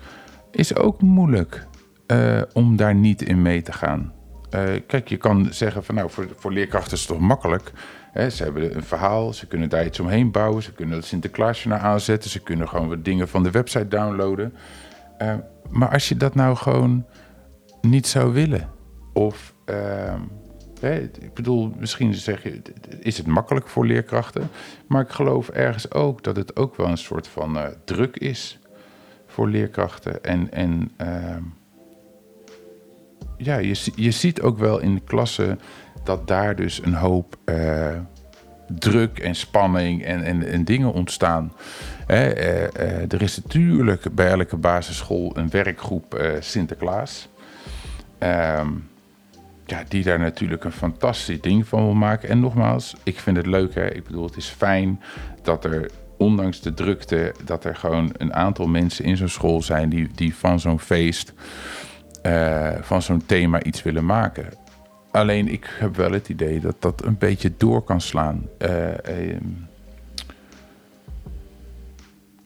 is 0.51 0.75
ook 0.75 1.01
moeilijk 1.01 1.67
uh, 2.07 2.41
om 2.53 2.75
daar 2.75 2.95
niet 2.95 3.21
in 3.21 3.41
mee 3.41 3.61
te 3.61 3.71
gaan. 3.71 4.13
Uh, 4.55 4.61
kijk, 4.87 5.07
je 5.07 5.17
kan 5.17 5.47
zeggen 5.51 5.83
van 5.83 5.95
nou, 5.95 6.09
voor, 6.09 6.27
voor 6.35 6.51
leerkrachten 6.51 6.93
is 6.93 6.99
het 6.99 7.09
toch 7.09 7.19
makkelijk. 7.19 7.71
Ze 8.29 8.43
hebben 8.43 8.75
een 8.75 8.83
verhaal, 8.83 9.33
ze 9.33 9.47
kunnen 9.47 9.69
daar 9.69 9.85
iets 9.85 9.99
omheen 9.99 10.31
bouwen, 10.31 10.63
ze 10.63 10.73
kunnen 10.73 10.97
het 10.97 11.05
Sinterklaasje 11.05 11.67
naar 11.67 11.79
aanzetten, 11.79 12.29
ze 12.29 12.39
kunnen 12.39 12.67
gewoon 12.67 12.89
wat 12.89 13.05
dingen 13.05 13.27
van 13.27 13.43
de 13.43 13.51
website 13.51 13.87
downloaden. 13.87 14.53
Uh, 15.21 15.33
maar 15.69 15.89
als 15.89 16.09
je 16.09 16.17
dat 16.17 16.35
nou 16.35 16.55
gewoon 16.55 17.05
niet 17.81 18.07
zou 18.07 18.33
willen, 18.33 18.69
of 19.13 19.53
ehm, 19.65 20.21
ik 20.81 21.33
bedoel, 21.33 21.73
misschien 21.77 22.13
zeg 22.13 22.43
je, 22.43 22.61
is 22.99 23.17
het 23.17 23.27
makkelijk 23.27 23.67
voor 23.67 23.85
leerkrachten. 23.85 24.49
Maar 24.87 25.01
ik 25.01 25.09
geloof 25.09 25.49
ergens 25.49 25.91
ook 25.91 26.23
dat 26.23 26.35
het 26.35 26.55
ook 26.55 26.75
wel 26.75 26.87
een 26.87 26.97
soort 26.97 27.27
van 27.27 27.57
uh, 27.57 27.65
druk 27.85 28.17
is 28.17 28.59
voor 29.27 29.49
leerkrachten. 29.49 30.23
En, 30.23 30.51
en 30.51 30.91
uh, 31.01 31.35
ja, 33.37 33.57
je, 33.57 33.91
je 33.95 34.11
ziet 34.11 34.41
ook 34.41 34.57
wel 34.57 34.79
in 34.79 34.95
de 34.95 35.01
klassen 35.01 35.59
dat 36.03 36.27
daar 36.27 36.55
dus 36.55 36.83
een 36.83 36.93
hoop 36.93 37.37
uh, 37.45 37.99
druk 38.67 39.19
en 39.19 39.35
spanning 39.35 40.03
en, 40.03 40.23
en, 40.23 40.47
en 40.47 40.63
dingen 40.63 40.93
ontstaan. 40.93 41.53
Hè, 42.05 42.37
uh, 42.37 43.13
er 43.13 43.21
is 43.21 43.41
natuurlijk 43.43 44.15
bij 44.15 44.29
elke 44.29 44.57
basisschool 44.57 45.37
een 45.37 45.49
werkgroep 45.49 46.35
Sinterklaas. 46.39 47.29
Ehm 48.17 48.69
ja, 49.69 49.83
die 49.87 50.03
daar 50.03 50.19
natuurlijk 50.19 50.63
een 50.63 50.71
fantastisch 50.71 51.41
ding 51.41 51.67
van 51.67 51.83
wil 51.83 51.93
maken. 51.93 52.29
En 52.29 52.39
nogmaals, 52.39 52.95
ik 53.03 53.19
vind 53.19 53.37
het 53.37 53.45
leuk. 53.45 53.75
Hè? 53.75 53.93
Ik 53.93 54.03
bedoel, 54.03 54.25
het 54.25 54.35
is 54.35 54.47
fijn 54.47 55.01
dat 55.41 55.65
er, 55.65 55.91
ondanks 56.17 56.61
de 56.61 56.73
drukte, 56.73 57.33
dat 57.45 57.63
er 57.63 57.75
gewoon 57.75 58.13
een 58.17 58.33
aantal 58.33 58.67
mensen 58.67 59.05
in 59.05 59.17
zo'n 59.17 59.27
school 59.27 59.61
zijn 59.61 59.89
die, 59.89 60.09
die 60.15 60.35
van 60.35 60.59
zo'n 60.59 60.79
feest, 60.79 61.33
uh, 62.25 62.71
van 62.81 63.01
zo'n 63.01 63.25
thema 63.25 63.63
iets 63.63 63.83
willen 63.83 64.05
maken. 64.05 64.49
Alleen 65.11 65.47
ik 65.47 65.75
heb 65.79 65.95
wel 65.95 66.11
het 66.11 66.29
idee 66.29 66.59
dat 66.59 66.75
dat 66.79 67.05
een 67.05 67.17
beetje 67.17 67.51
door 67.57 67.81
kan 67.83 68.01
slaan. 68.01 68.47
Uh, 68.59 68.87
uh, 68.87 69.37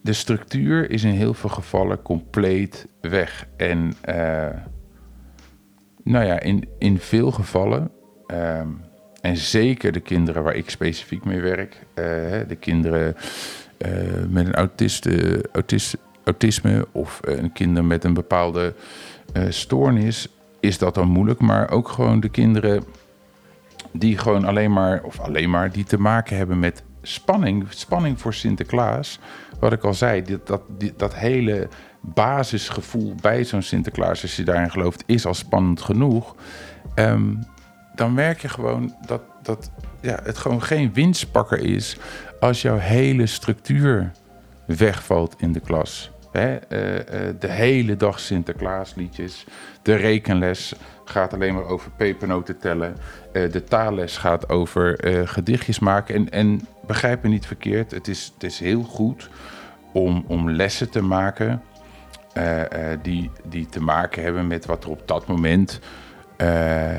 de 0.01 0.13
structuur 0.13 0.90
is 0.90 1.04
in 1.04 1.13
heel 1.13 1.34
veel 1.34 1.50
gevallen 1.50 2.01
compleet 2.01 2.88
weg. 3.01 3.48
En 3.58 3.94
nou 6.03 6.25
ja, 6.25 6.39
in, 6.39 6.67
in 6.77 7.00
veel 7.00 7.31
gevallen, 7.31 7.91
ehm, 8.27 8.67
en 9.22 9.38
zeker 9.38 9.91
de 9.91 10.00
kinderen 10.00 10.43
waar 10.43 10.55
ik 10.55 10.70
specifiek 10.70 11.25
mee 11.25 11.41
werk, 11.41 11.75
uh, 11.75 12.05
de 12.48 12.58
kinderen 12.60 13.15
uh, 13.77 13.91
met 14.29 14.46
een 14.46 14.53
autiste, 14.53 15.46
autis, 15.51 15.96
autisme 16.24 16.88
of 16.91 17.20
een 17.24 17.51
kinder 17.51 17.86
met 17.86 18.03
een 18.03 18.13
bepaalde 18.13 18.74
stoornis, 19.50 20.27
is 20.60 20.77
dat 20.77 20.96
dan 20.96 21.08
moeilijk. 21.08 21.39
Maar 21.39 21.72
ook 21.72 21.89
gewoon 21.89 22.20
de 22.20 22.29
kinderen 22.29 22.84
die 23.91 24.17
gewoon 24.17 24.46
alleen 24.46 24.74
maar, 24.74 25.03
of 25.03 25.20
alleen 25.20 25.50
maar, 25.50 25.72
die 25.72 25.84
te 25.84 26.00
maken 26.00 26.38
hebben 26.38 26.60
met 26.60 26.84
spanning, 27.01 27.65
spanning 27.70 28.20
voor 28.20 28.34
Sinterklaas. 28.34 29.20
Wat 29.60 29.74
ik 29.74 29.84
al 29.84 29.93
zei, 29.93 30.22
dat, 30.22 30.48
dat, 30.48 30.62
dat 30.98 31.15
hele 31.15 31.67
basisgevoel 32.01 33.15
bij 33.22 33.43
zo'n 33.43 33.62
Sinterklaas, 33.62 34.22
als 34.22 34.36
je 34.36 34.43
daarin 34.43 34.72
gelooft, 34.72 35.03
is 35.05 35.25
al 35.25 35.34
spannend 35.34 35.81
genoeg. 35.81 36.36
Um, 36.96 37.39
dan 37.96 38.13
merk 38.13 38.41
je 38.41 38.50
gewoon 38.50 38.96
dat, 39.05 39.22
dat 39.41 39.72
ja, 40.01 40.20
het 40.24 40.38
gewoon 40.38 40.63
geen 40.63 40.93
winstpakker 40.93 41.60
is 41.60 41.98
als 42.39 42.62
jouw 42.62 42.77
hele 42.77 43.25
structuur 43.25 44.12
wegvalt 44.65 45.36
in 45.38 45.51
de 45.51 45.60
klas. 45.60 46.12
He, 46.31 46.58
uh, 46.70 46.93
uh, 46.93 47.01
de 47.39 47.48
hele 47.48 47.98
dag 47.98 48.20
Sinterklaasliedjes. 48.20 49.46
De 49.81 49.96
rekenles 49.96 50.74
gaat 51.05 51.34
alleen 51.34 51.53
maar 51.53 51.65
over 51.65 51.91
pepernoten 51.91 52.58
tellen. 52.58 52.96
Uh, 53.34 53.51
de 53.51 53.63
taalles 53.63 54.17
gaat 54.17 54.50
over 54.50 55.00
gedichtjes 55.27 55.79
maken. 55.79 56.15
En, 56.15 56.29
en 56.29 56.67
begrijp 56.88 57.24
me 57.24 57.29
niet 57.29 57.46
verkeerd, 57.46 57.91
het 57.91 58.08
is, 58.08 58.31
het 58.34 58.43
is 58.43 58.60
heel 58.60 58.84
goed 58.84 59.29
om, 59.93 60.24
om 60.27 60.51
lessen 60.51 60.89
te 60.89 61.01
maken 61.01 61.62
uh, 62.38 62.59
uh, 62.59 62.65
die, 63.01 63.31
die 63.47 63.65
te 63.65 63.81
maken 63.81 64.23
hebben 64.23 64.47
met 64.47 64.65
wat 64.65 64.83
er 64.83 64.89
op 64.89 65.07
dat 65.07 65.27
moment 65.27 65.79
uh, 66.38 66.95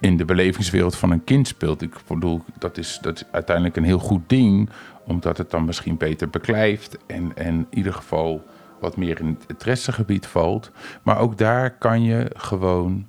in 0.00 0.16
de 0.16 0.24
belevingswereld 0.24 0.96
van 0.96 1.10
een 1.10 1.24
kind 1.24 1.48
speelt. 1.48 1.82
Ik 1.82 1.94
bedoel, 2.06 2.42
dat 2.58 2.78
is, 2.78 2.98
dat 3.02 3.16
is 3.16 3.24
uiteindelijk 3.30 3.76
een 3.76 3.84
heel 3.84 3.98
goed 3.98 4.28
ding, 4.28 4.70
omdat 5.06 5.38
het 5.38 5.50
dan 5.50 5.64
misschien 5.64 5.96
beter 5.96 6.30
beklijft 6.30 6.96
en, 7.06 7.32
en 7.34 7.54
in 7.54 7.66
ieder 7.70 7.92
geval 7.92 8.44
wat 8.80 8.96
meer 8.96 9.20
in 9.20 9.26
het 9.26 9.44
interessegebied 9.48 10.26
valt. 10.26 10.70
Maar 11.02 11.18
ook 11.18 11.38
daar 11.38 11.70
kan 11.70 12.02
je 12.02 12.30
gewoon 12.34 13.08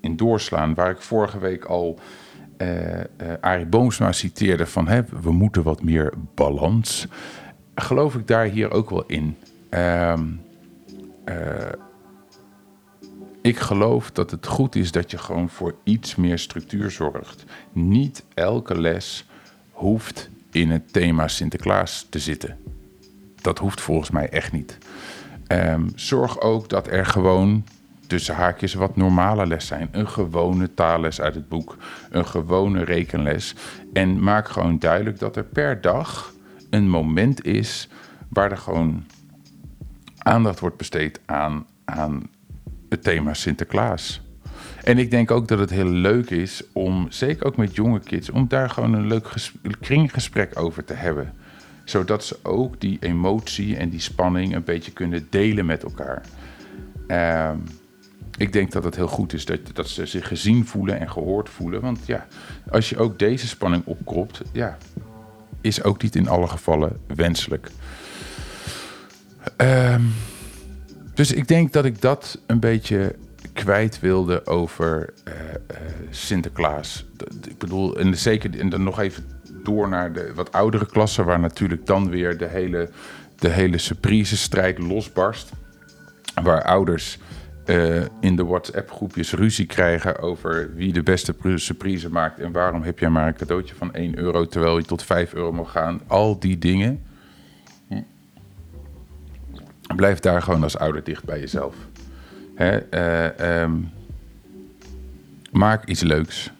in 0.00 0.16
doorslaan. 0.16 0.74
Waar 0.74 0.90
ik 0.90 1.02
vorige 1.02 1.38
week 1.38 1.64
al 1.64 1.98
Arie 3.40 3.66
Boomsma 3.66 4.12
citeerde 4.12 4.66
van 4.66 4.88
hè, 4.88 5.02
we 5.22 5.32
moeten 5.32 5.62
wat 5.62 5.82
meer 5.82 6.12
balans 6.34 7.08
geloof 7.80 8.14
ik 8.14 8.26
daar 8.26 8.44
hier 8.44 8.70
ook 8.70 8.90
wel 8.90 9.04
in. 9.06 9.36
Um, 9.70 10.40
uh, 11.24 11.34
ik 13.42 13.58
geloof 13.58 14.10
dat 14.10 14.30
het 14.30 14.46
goed 14.46 14.74
is 14.74 14.92
dat 14.92 15.10
je 15.10 15.18
gewoon 15.18 15.48
voor 15.48 15.74
iets 15.84 16.16
meer 16.16 16.38
structuur 16.38 16.90
zorgt. 16.90 17.44
Niet 17.72 18.24
elke 18.34 18.80
les 18.80 19.26
hoeft 19.70 20.30
in 20.50 20.70
het 20.70 20.92
thema 20.92 21.28
Sinterklaas 21.28 22.06
te 22.10 22.18
zitten. 22.18 22.58
Dat 23.40 23.58
hoeft 23.58 23.80
volgens 23.80 24.10
mij 24.10 24.28
echt 24.28 24.52
niet. 24.52 24.78
Ehm, 25.46 25.88
zorg 25.94 26.40
ook 26.40 26.68
dat 26.68 26.86
er 26.86 27.06
gewoon 27.06 27.64
tussen 28.06 28.34
haakjes 28.34 28.74
wat 28.74 28.96
normale 28.96 29.46
les 29.46 29.66
zijn. 29.66 29.88
Een 29.92 30.08
gewone 30.08 30.74
taalles 30.74 31.20
uit 31.20 31.34
het 31.34 31.48
boek, 31.48 31.76
een 32.10 32.26
gewone 32.26 32.84
rekenles. 32.84 33.54
En 33.92 34.22
maak 34.22 34.48
gewoon 34.48 34.78
duidelijk 34.78 35.18
dat 35.18 35.36
er 35.36 35.44
per 35.44 35.80
dag 35.80 36.32
een 36.70 36.88
moment 36.88 37.44
is 37.44 37.88
waar 38.28 38.50
er 38.50 38.58
gewoon 38.58 39.04
aandacht 40.18 40.60
wordt 40.60 40.76
besteed 40.76 41.20
aan, 41.26 41.66
aan 41.84 42.30
het 42.88 43.02
thema 43.02 43.34
Sinterklaas. 43.34 44.20
En 44.84 44.98
ik 44.98 45.10
denk 45.10 45.30
ook 45.30 45.48
dat 45.48 45.58
het 45.58 45.70
heel 45.70 45.88
leuk 45.88 46.30
is 46.30 46.62
om, 46.72 47.06
zeker 47.08 47.46
ook 47.46 47.56
met 47.56 47.74
jonge 47.74 48.00
kids, 48.00 48.30
om 48.30 48.48
daar 48.48 48.70
gewoon 48.70 48.92
een 48.92 49.06
leuk 49.06 49.50
kringgesprek 49.80 50.58
over 50.58 50.84
te 50.84 50.94
hebben. 50.94 51.32
Zodat 51.84 52.24
ze 52.24 52.38
ook 52.42 52.80
die 52.80 52.96
emotie 53.00 53.76
en 53.76 53.88
die 53.88 54.00
spanning 54.00 54.54
een 54.54 54.64
beetje 54.64 54.92
kunnen 54.92 55.26
delen 55.30 55.66
met 55.66 55.82
elkaar. 55.82 56.22
Uh, 57.08 57.50
ik 58.36 58.52
denk 58.52 58.72
dat 58.72 58.84
het 58.84 58.96
heel 58.96 59.08
goed 59.08 59.32
is 59.32 59.44
dat, 59.44 59.60
dat 59.72 59.88
ze 59.88 60.06
zich 60.06 60.28
gezien 60.28 60.66
voelen 60.66 61.00
en 61.00 61.10
gehoord 61.10 61.48
voelen. 61.48 61.80
Want 61.80 62.06
ja, 62.06 62.26
als 62.70 62.88
je 62.88 62.98
ook 62.98 63.18
deze 63.18 63.46
spanning 63.46 63.82
opkropt, 63.86 64.42
ja, 64.52 64.78
is 65.60 65.82
ook 65.82 66.02
niet 66.02 66.16
in 66.16 66.28
alle 66.28 66.48
gevallen 66.48 67.00
wenselijk. 67.06 67.70
Um, 69.56 70.12
dus 71.14 71.32
ik 71.32 71.48
denk 71.48 71.72
dat 71.72 71.84
ik 71.84 72.00
dat 72.00 72.38
een 72.46 72.60
beetje 72.60 73.16
kwijt 73.52 74.00
wilde 74.00 74.46
over 74.46 75.12
uh, 75.28 75.34
uh, 75.34 75.76
Sinterklaas. 76.10 77.04
Ik 77.48 77.58
bedoel, 77.58 77.98
en 77.98 78.16
zeker 78.16 78.58
en 78.58 78.68
dan 78.68 78.82
nog 78.82 79.00
even 79.00 79.24
door 79.64 79.88
naar 79.88 80.12
de 80.12 80.32
wat 80.34 80.52
oudere 80.52 80.86
klassen, 80.86 81.24
waar 81.24 81.40
natuurlijk 81.40 81.86
dan 81.86 82.10
weer 82.10 82.38
de 82.38 82.46
hele, 82.46 82.90
de 83.38 83.48
hele 83.48 83.78
surprise-strijd 83.78 84.78
losbarst. 84.78 85.50
Waar 86.42 86.62
ouders 86.62 87.18
uh, 87.70 88.04
in 88.20 88.36
de 88.36 88.44
WhatsApp-groepjes 88.44 89.32
ruzie 89.32 89.66
krijgen 89.66 90.18
over 90.18 90.74
wie 90.74 90.92
de 90.92 91.02
beste 91.02 91.34
surprise 91.54 92.10
maakt 92.10 92.38
en 92.38 92.52
waarom 92.52 92.82
heb 92.82 92.98
jij 92.98 93.10
maar 93.10 93.26
een 93.26 93.34
cadeautje 93.34 93.74
van 93.74 93.94
1 93.94 94.18
euro 94.18 94.46
terwijl 94.46 94.78
je 94.78 94.84
tot 94.84 95.02
5 95.02 95.34
euro 95.34 95.52
mag 95.52 95.70
gaan. 95.70 96.00
Al 96.06 96.38
die 96.38 96.58
dingen. 96.58 97.02
Blijf 99.96 100.18
daar 100.18 100.42
gewoon 100.42 100.62
als 100.62 100.78
ouder 100.78 101.04
dicht 101.04 101.24
bij 101.24 101.40
jezelf. 101.40 101.74
Hè, 102.54 102.78
uh, 103.38 103.60
um, 103.62 103.90
maak 105.50 105.84
iets 105.86 106.02
leuks. 106.02 106.52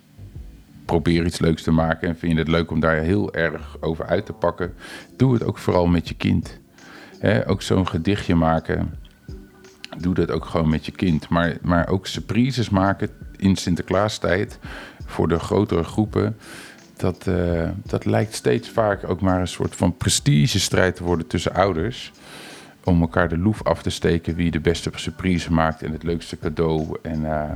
Probeer 0.85 1.25
iets 1.25 1.39
leuks 1.39 1.63
te 1.63 1.71
maken 1.71 2.09
en 2.09 2.17
vind 2.17 2.33
je 2.33 2.39
het 2.39 2.49
leuk 2.49 2.71
om 2.71 2.81
daar 2.81 2.97
heel 2.97 3.35
erg 3.35 3.77
over 3.81 4.07
uit 4.07 4.27
te 4.27 4.33
pakken. 4.33 4.75
Doe 5.17 5.33
het 5.33 5.45
ook 5.45 5.59
vooral 5.59 5.87
met 5.87 6.09
je 6.09 6.15
kind. 6.15 6.59
Hè, 7.19 7.49
ook 7.49 7.63
zo'n 7.63 7.89
gedichtje 7.89 8.35
maken 8.35 8.99
doe 9.99 10.15
dat 10.15 10.31
ook 10.31 10.45
gewoon 10.45 10.69
met 10.69 10.87
je 10.87 10.93
kind. 10.93 11.29
Maar, 11.29 11.57
maar 11.63 11.89
ook 11.89 12.07
surprises 12.07 12.69
maken 12.69 13.09
in 13.37 13.57
Sinterklaastijd 13.57 14.59
voor 15.07 15.29
de 15.29 15.39
grotere 15.39 15.85
groepen. 15.85 16.37
Dat, 16.97 17.27
uh, 17.27 17.69
dat 17.83 18.05
lijkt 18.05 18.35
steeds 18.35 18.69
vaak 18.69 19.09
ook 19.09 19.21
maar 19.21 19.41
een 19.41 19.49
soort 19.49 19.77
van 19.77 19.97
prestigestrijd 19.97 20.97
te 20.97 21.05
worden 21.05 21.27
tussen 21.27 21.55
ouders. 21.55 22.13
Om 22.85 23.01
elkaar 23.01 23.29
de 23.29 23.39
loef 23.39 23.63
af 23.63 23.83
te 23.83 23.91
steken 23.91 24.35
wie 24.35 24.51
de 24.51 24.61
beste 24.61 24.91
surprise 24.95 25.53
maakt 25.53 25.83
en 25.83 25.93
het 25.93 26.03
leukste 26.03 26.39
cadeau. 26.39 26.99
En, 27.03 27.21
uh, 27.21 27.51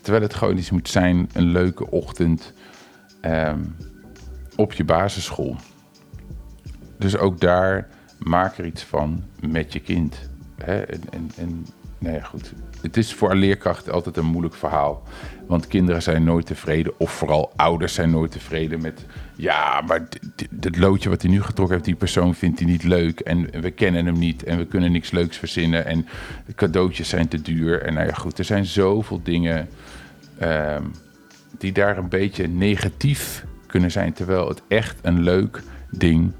terwijl 0.00 0.24
het 0.24 0.34
gewoon 0.34 0.56
iets 0.56 0.70
moet 0.70 0.88
zijn, 0.88 1.28
een 1.32 1.46
leuke 1.46 1.90
ochtend 1.90 2.52
um, 3.24 3.76
op 4.56 4.72
je 4.72 4.84
basisschool. 4.84 5.56
Dus 6.98 7.16
ook 7.16 7.40
daar 7.40 7.88
maak 8.18 8.58
er 8.58 8.64
iets 8.64 8.82
van 8.82 9.24
met 9.40 9.72
je 9.72 9.80
kind. 9.80 10.28
En, 10.56 11.30
en, 11.36 11.66
nou 11.98 12.14
ja, 12.14 12.22
goed. 12.22 12.52
Het 12.80 12.96
is 12.96 13.14
voor 13.14 13.30
een 13.30 13.36
leerkracht 13.36 13.90
altijd 13.90 14.16
een 14.16 14.26
moeilijk 14.26 14.54
verhaal. 14.54 15.02
Want 15.46 15.66
kinderen 15.66 16.02
zijn 16.02 16.24
nooit 16.24 16.46
tevreden, 16.46 16.92
of 16.98 17.10
vooral 17.10 17.52
ouders 17.56 17.94
zijn 17.94 18.10
nooit 18.10 18.30
tevreden 18.30 18.80
met. 18.80 19.04
Ja, 19.36 19.80
maar 19.80 20.08
het 20.60 20.78
loodje 20.78 21.08
wat 21.08 21.22
hij 21.22 21.30
nu 21.30 21.42
getrokken 21.42 21.74
heeft, 21.74 21.86
die 21.86 21.96
persoon 21.96 22.34
vindt 22.34 22.58
hij 22.58 22.68
niet 22.68 22.82
leuk. 22.82 23.20
En 23.20 23.60
we 23.60 23.70
kennen 23.70 24.06
hem 24.06 24.18
niet 24.18 24.42
en 24.42 24.58
we 24.58 24.66
kunnen 24.66 24.92
niks 24.92 25.10
leuks 25.10 25.36
verzinnen. 25.36 25.86
En 25.86 26.06
de 26.46 26.54
cadeautjes 26.54 27.08
zijn 27.08 27.28
te 27.28 27.42
duur. 27.42 27.82
En 27.82 27.94
nou 27.94 28.06
ja, 28.06 28.12
goed, 28.12 28.38
er 28.38 28.44
zijn 28.44 28.64
zoveel 28.64 29.20
dingen 29.22 29.68
um, 30.42 30.90
die 31.58 31.72
daar 31.72 31.98
een 31.98 32.08
beetje 32.08 32.48
negatief 32.48 33.44
kunnen 33.66 33.90
zijn. 33.90 34.12
Terwijl 34.12 34.48
het 34.48 34.62
echt 34.68 34.98
een 35.02 35.22
leuk 35.22 35.62
ding, 35.90 36.32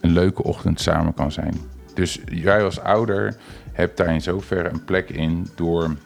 een 0.00 0.12
leuke 0.12 0.42
ochtend 0.42 0.80
samen 0.80 1.14
kan 1.14 1.32
zijn. 1.32 1.54
Dus 1.94 2.20
jij 2.26 2.64
als 2.64 2.80
ouder 2.80 3.36
hebt 3.72 3.96
daar 3.96 4.14
in 4.14 4.22
zoverre 4.22 4.68
een 4.68 4.84
plek 4.84 5.10
in 5.10 5.46
door, 5.54 5.96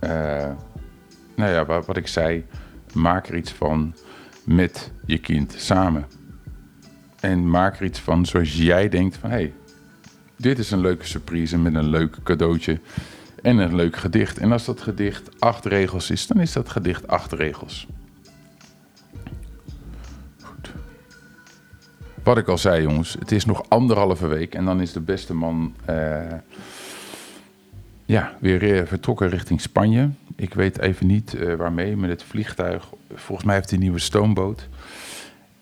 uh, 0.00 0.50
nou 1.36 1.50
ja, 1.50 1.64
wat, 1.64 1.86
wat 1.86 1.96
ik 1.96 2.06
zei, 2.06 2.44
maak 2.92 3.28
er 3.28 3.36
iets 3.36 3.52
van 3.52 3.94
met 4.44 4.92
je 5.06 5.18
kind 5.18 5.54
samen. 5.58 6.06
En 7.20 7.50
maak 7.50 7.78
er 7.78 7.84
iets 7.84 8.00
van 8.00 8.26
zoals 8.26 8.56
jij 8.56 8.88
denkt 8.88 9.16
van, 9.16 9.30
hé, 9.30 9.36
hey, 9.36 9.52
dit 10.36 10.58
is 10.58 10.70
een 10.70 10.80
leuke 10.80 11.06
surprise 11.06 11.58
met 11.58 11.74
een 11.74 11.88
leuk 11.88 12.16
cadeautje 12.22 12.80
en 13.42 13.58
een 13.58 13.74
leuk 13.74 13.96
gedicht. 13.96 14.38
En 14.38 14.52
als 14.52 14.64
dat 14.64 14.80
gedicht 14.80 15.40
acht 15.40 15.64
regels 15.64 16.10
is, 16.10 16.26
dan 16.26 16.40
is 16.40 16.52
dat 16.52 16.68
gedicht 16.68 17.08
acht 17.08 17.32
regels. 17.32 17.86
Wat 22.24 22.38
ik 22.38 22.48
al 22.48 22.58
zei, 22.58 22.82
jongens, 22.82 23.16
het 23.18 23.32
is 23.32 23.44
nog 23.44 23.64
anderhalve 23.68 24.26
week 24.26 24.54
en 24.54 24.64
dan 24.64 24.80
is 24.80 24.92
de 24.92 25.00
beste 25.00 25.34
man 25.34 25.74
uh, 25.90 26.32
ja, 28.04 28.32
weer 28.40 28.76
eh, 28.76 28.86
vertrokken 28.86 29.28
richting 29.28 29.60
Spanje. 29.60 30.10
Ik 30.36 30.54
weet 30.54 30.78
even 30.78 31.06
niet 31.06 31.34
uh, 31.34 31.54
waarmee, 31.54 31.96
met 31.96 32.10
het 32.10 32.22
vliegtuig. 32.22 32.88
Volgens 33.14 33.46
mij 33.46 33.54
heeft 33.54 33.68
hij 33.68 33.78
een 33.78 33.84
nieuwe 33.84 33.98
stoomboot. 33.98 34.68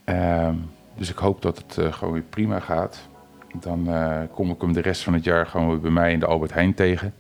Uh, 0.05 0.49
dus 0.97 1.11
ik 1.11 1.17
hoop 1.17 1.43
dat 1.43 1.59
het 1.59 1.95
gewoon 1.95 2.13
weer 2.13 2.23
prima 2.23 2.61
gaat. 2.61 3.09
Dan 3.61 3.89
kom 4.33 4.51
ik 4.51 4.61
hem 4.61 4.73
de 4.73 4.81
rest 4.81 5.03
van 5.03 5.13
het 5.13 5.25
jaar 5.25 5.47
gewoon 5.47 5.69
weer 5.69 5.81
bij 5.81 5.91
mij 5.91 6.13
in 6.13 6.19
de 6.19 6.27
Albert 6.27 6.53
Heijn 6.53 6.75
tegen. 6.75 7.15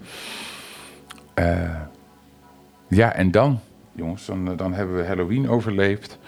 ja, 2.88 3.12
en 3.14 3.30
dan, 3.30 3.60
jongens, 3.92 4.30
dan 4.56 4.74
hebben 4.74 4.96
we 4.96 5.04
Halloween 5.04 5.48
overleefd. 5.48 6.18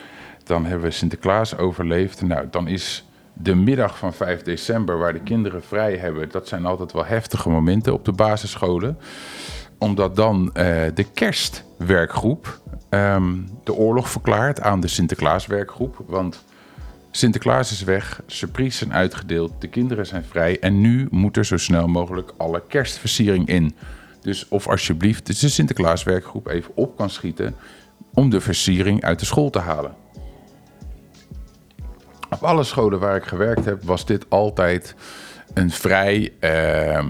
Dan 0.44 0.64
hebben 0.64 0.84
we 0.84 0.90
Sinterklaas 0.90 1.56
overleefd. 1.56 2.22
Nou, 2.22 2.46
dan 2.50 2.68
is 2.68 3.04
de 3.32 3.54
middag 3.54 3.98
van 3.98 4.12
5 4.12 4.42
december, 4.42 4.98
waar 4.98 5.12
de 5.12 5.20
kinderen 5.20 5.62
vrij 5.62 5.96
hebben, 5.96 6.30
dat 6.30 6.48
zijn 6.48 6.66
altijd 6.66 6.92
wel 6.92 7.04
heftige 7.04 7.48
momenten 7.48 7.92
op 7.92 8.04
de 8.04 8.12
basisscholen. 8.12 8.98
Omdat 9.78 10.16
dan 10.16 10.44
uh, 10.44 10.52
de 10.94 11.06
kerstwerkgroep 11.14 12.60
um, 12.90 13.48
de 13.64 13.74
oorlog 13.74 14.08
verklaart 14.08 14.60
aan 14.60 14.80
de 14.80 14.88
Sinterklaaswerkgroep. 14.88 16.02
Want 16.06 16.44
Sinterklaas 17.10 17.72
is 17.72 17.82
weg, 17.82 18.22
surprise 18.26 18.78
zijn 18.78 18.92
uitgedeeld, 18.92 19.52
de 19.58 19.68
kinderen 19.68 20.06
zijn 20.06 20.24
vrij 20.24 20.60
en 20.60 20.80
nu 20.80 21.06
moet 21.10 21.36
er 21.36 21.44
zo 21.44 21.56
snel 21.56 21.86
mogelijk 21.86 22.32
alle 22.36 22.62
kerstversiering 22.68 23.48
in. 23.48 23.74
Dus 24.20 24.48
of 24.48 24.68
alsjeblieft 24.68 25.26
de 25.26 25.48
Sinterklaaswerkgroep 25.48 26.48
even 26.48 26.76
op 26.76 26.96
kan 26.96 27.10
schieten 27.10 27.54
om 28.14 28.30
de 28.30 28.40
versiering 28.40 29.02
uit 29.04 29.18
de 29.18 29.24
school 29.24 29.50
te 29.50 29.58
halen. 29.58 29.94
Op 32.34 32.44
alle 32.44 32.64
scholen 32.64 32.98
waar 32.98 33.16
ik 33.16 33.24
gewerkt 33.24 33.64
heb, 33.64 33.82
was 33.82 34.06
dit 34.06 34.26
altijd 34.28 34.94
een 35.54 35.70
vrij, 35.70 36.32
uh, 36.40 37.08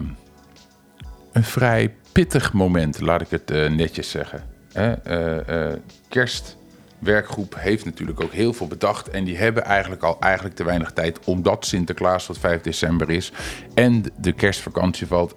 een 1.32 1.44
vrij 1.44 1.94
pittig 2.12 2.52
moment, 2.52 3.00
laat 3.00 3.20
ik 3.20 3.30
het 3.30 3.50
uh, 3.50 3.70
netjes 3.70 4.10
zeggen. 4.10 4.42
Uh, 4.76 5.72
kerstwerkgroep 6.08 7.54
heeft 7.58 7.84
natuurlijk 7.84 8.22
ook 8.22 8.32
heel 8.32 8.52
veel 8.52 8.66
bedacht. 8.66 9.10
En 9.10 9.24
die 9.24 9.37
hebben 9.37 9.64
eigenlijk 9.64 10.02
al 10.02 10.16
eigenlijk 10.20 10.54
te 10.54 10.64
weinig 10.64 10.92
tijd, 10.92 11.18
omdat 11.24 11.66
Sinterklaas 11.66 12.26
tot 12.26 12.38
5 12.38 12.60
december 12.60 13.10
is. 13.10 13.32
En 13.74 14.04
de 14.16 14.32
kerstvakantie 14.32 15.06
valt 15.06 15.34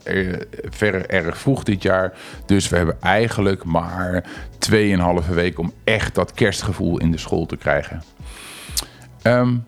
er, 0.80 1.10
erg 1.10 1.38
vroeg 1.38 1.63
dit 1.63 1.82
jaar. 1.82 2.13
Dus 2.45 2.69
we 2.69 2.78
hebben 2.78 3.02
eigenlijk 3.02 3.63
maar 3.63 4.23
2,5 4.71 5.34
week 5.34 5.60
om 5.60 5.73
echt 5.84 6.15
dat 6.15 6.34
kerstgevoel 6.34 7.00
in 7.00 7.12
de 7.12 7.17
school 7.17 7.45
te 7.45 7.58
krijgen. 7.58 8.04
Um, 9.23 9.63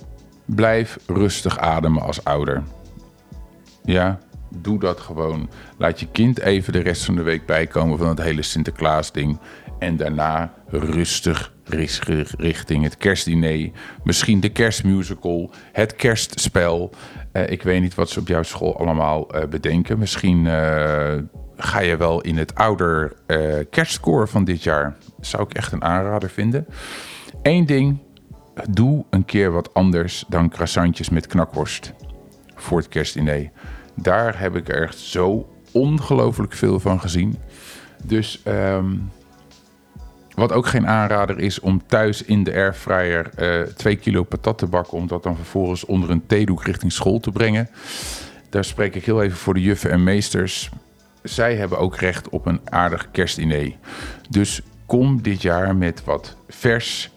Blijf 0.56 0.98
rustig 1.08 1.58
ademen 1.58 2.02
als 2.02 2.24
ouder. 2.24 2.64
Ja, 3.84 4.20
doe 4.50 4.80
dat 4.80 5.00
gewoon. 5.00 5.50
Laat 5.78 6.00
je 6.00 6.08
kind 6.12 6.40
even 6.40 6.74
de 6.74 6.80
rest 6.80 7.06
van 7.06 7.16
de 7.16 7.22
week 7.22 7.46
bijkomen 7.46 7.98
van 7.98 8.08
het 8.08 8.22
hele 8.22 8.42
Sinterklaas-ding. 8.42 9.40
En 9.80 9.98
daarna 9.98 10.54
rustig 10.68 11.54
richting 12.38 12.84
het 12.84 12.98
kerstdiner. 12.98 13.72
Misschien 14.04 14.40
de 14.40 14.50
kerstmusical, 14.50 15.52
het 15.72 15.96
kerstspel. 15.96 16.94
Uh, 17.34 17.50
ik 17.50 17.64
weet 17.64 17.82
niet 17.82 17.96
wat 17.96 18.10
ze 18.10 18.20
op 18.20 18.28
jouw 18.28 18.44
school 18.44 18.80
allemaal 18.80 19.36
uh, 19.36 19.44
bedenken. 19.46 20.00
Misschien 20.00 20.46
uh, 20.46 21.14
ga 21.58 21.80
je 21.80 21.98
wel 21.98 22.22
in 22.22 22.38
het 22.38 22.56
ouder 22.56 23.14
kerstscore 23.70 24.28
van 24.28 24.44
dit 24.44 24.64
jaar. 24.64 24.96
Zou 25.20 25.44
ik 25.44 25.54
echt 25.54 25.72
een 25.72 25.84
aanrader 25.84 26.30
vinden. 26.30 26.68
Eén 27.42 27.66
ding, 27.66 28.00
doe 28.70 29.06
een 29.10 29.26
keer 29.26 29.52
wat 29.52 29.74
anders 29.74 30.26
dan 30.28 30.50
croissantjes 30.50 31.10
met 31.10 31.28
knakworst 31.28 31.94
voor 32.56 32.78
het 32.78 32.88
kerstdiner. 32.88 33.50
Daar 33.94 34.40
heb 34.40 34.56
ik 34.56 34.70
er 34.70 34.82
echt 34.82 34.98
zo 34.98 35.50
ongelooflijk 35.72 36.54
veel 36.54 36.80
van 36.80 37.00
gezien. 37.00 37.38
Dus 38.04 38.42
ehm, 38.44 38.96
wat 40.40 40.52
ook 40.52 40.68
geen 40.68 40.88
aanrader 40.88 41.40
is 41.40 41.60
om 41.60 41.82
thuis 41.88 42.24
in 42.24 42.44
de 42.44 42.54
airfryer 42.54 43.30
uh, 43.40 43.62
twee 43.62 43.96
kilo 43.96 44.24
patat 44.24 44.58
te 44.58 44.68
bakken... 44.68 44.98
om 44.98 45.08
dat 45.08 45.24
dan 45.24 45.36
vervolgens 45.36 45.86
onder 45.86 46.10
een 46.10 46.26
theedoek 46.26 46.64
richting 46.64 46.92
school 46.92 47.20
te 47.20 47.32
brengen. 47.32 47.70
Daar 48.50 48.64
spreek 48.64 48.96
ik 48.96 49.06
heel 49.06 49.22
even 49.22 49.38
voor 49.38 49.54
de 49.54 49.62
juffen 49.62 49.92
en 49.92 50.04
meesters. 50.04 50.70
Zij 51.24 51.56
hebben 51.56 51.78
ook 51.78 51.96
recht 51.96 52.30
op 52.30 52.46
een 52.46 52.62
aardig 52.64 53.12
kerstdiner. 53.12 53.76
Dus 54.30 54.62
kom 54.86 55.22
dit 55.22 55.42
jaar 55.42 55.76
met 55.76 56.04
wat 56.04 56.36
vers, 56.48 57.12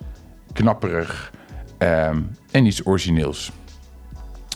knapperig 0.52 1.32
ehm, 1.78 2.20
en 2.50 2.66
iets 2.66 2.86
origineels. 2.86 3.52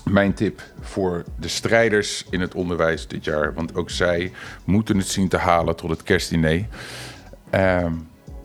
Mijn 0.04 0.34
tip 0.34 0.62
voor 0.80 1.24
de 1.38 1.48
strijders 1.48 2.24
in 2.30 2.40
het 2.40 2.54
onderwijs 2.54 3.08
dit 3.08 3.24
jaar, 3.24 3.54
want 3.54 3.76
ook 3.76 3.90
zij 3.90 4.32
moeten 4.64 4.96
het 4.98 5.08
zien 5.08 5.28
te 5.28 5.36
halen 5.36 5.76
tot 5.76 5.90
het 5.90 6.02
kerstdiner. 6.02 6.66
Ehm, 7.50 7.92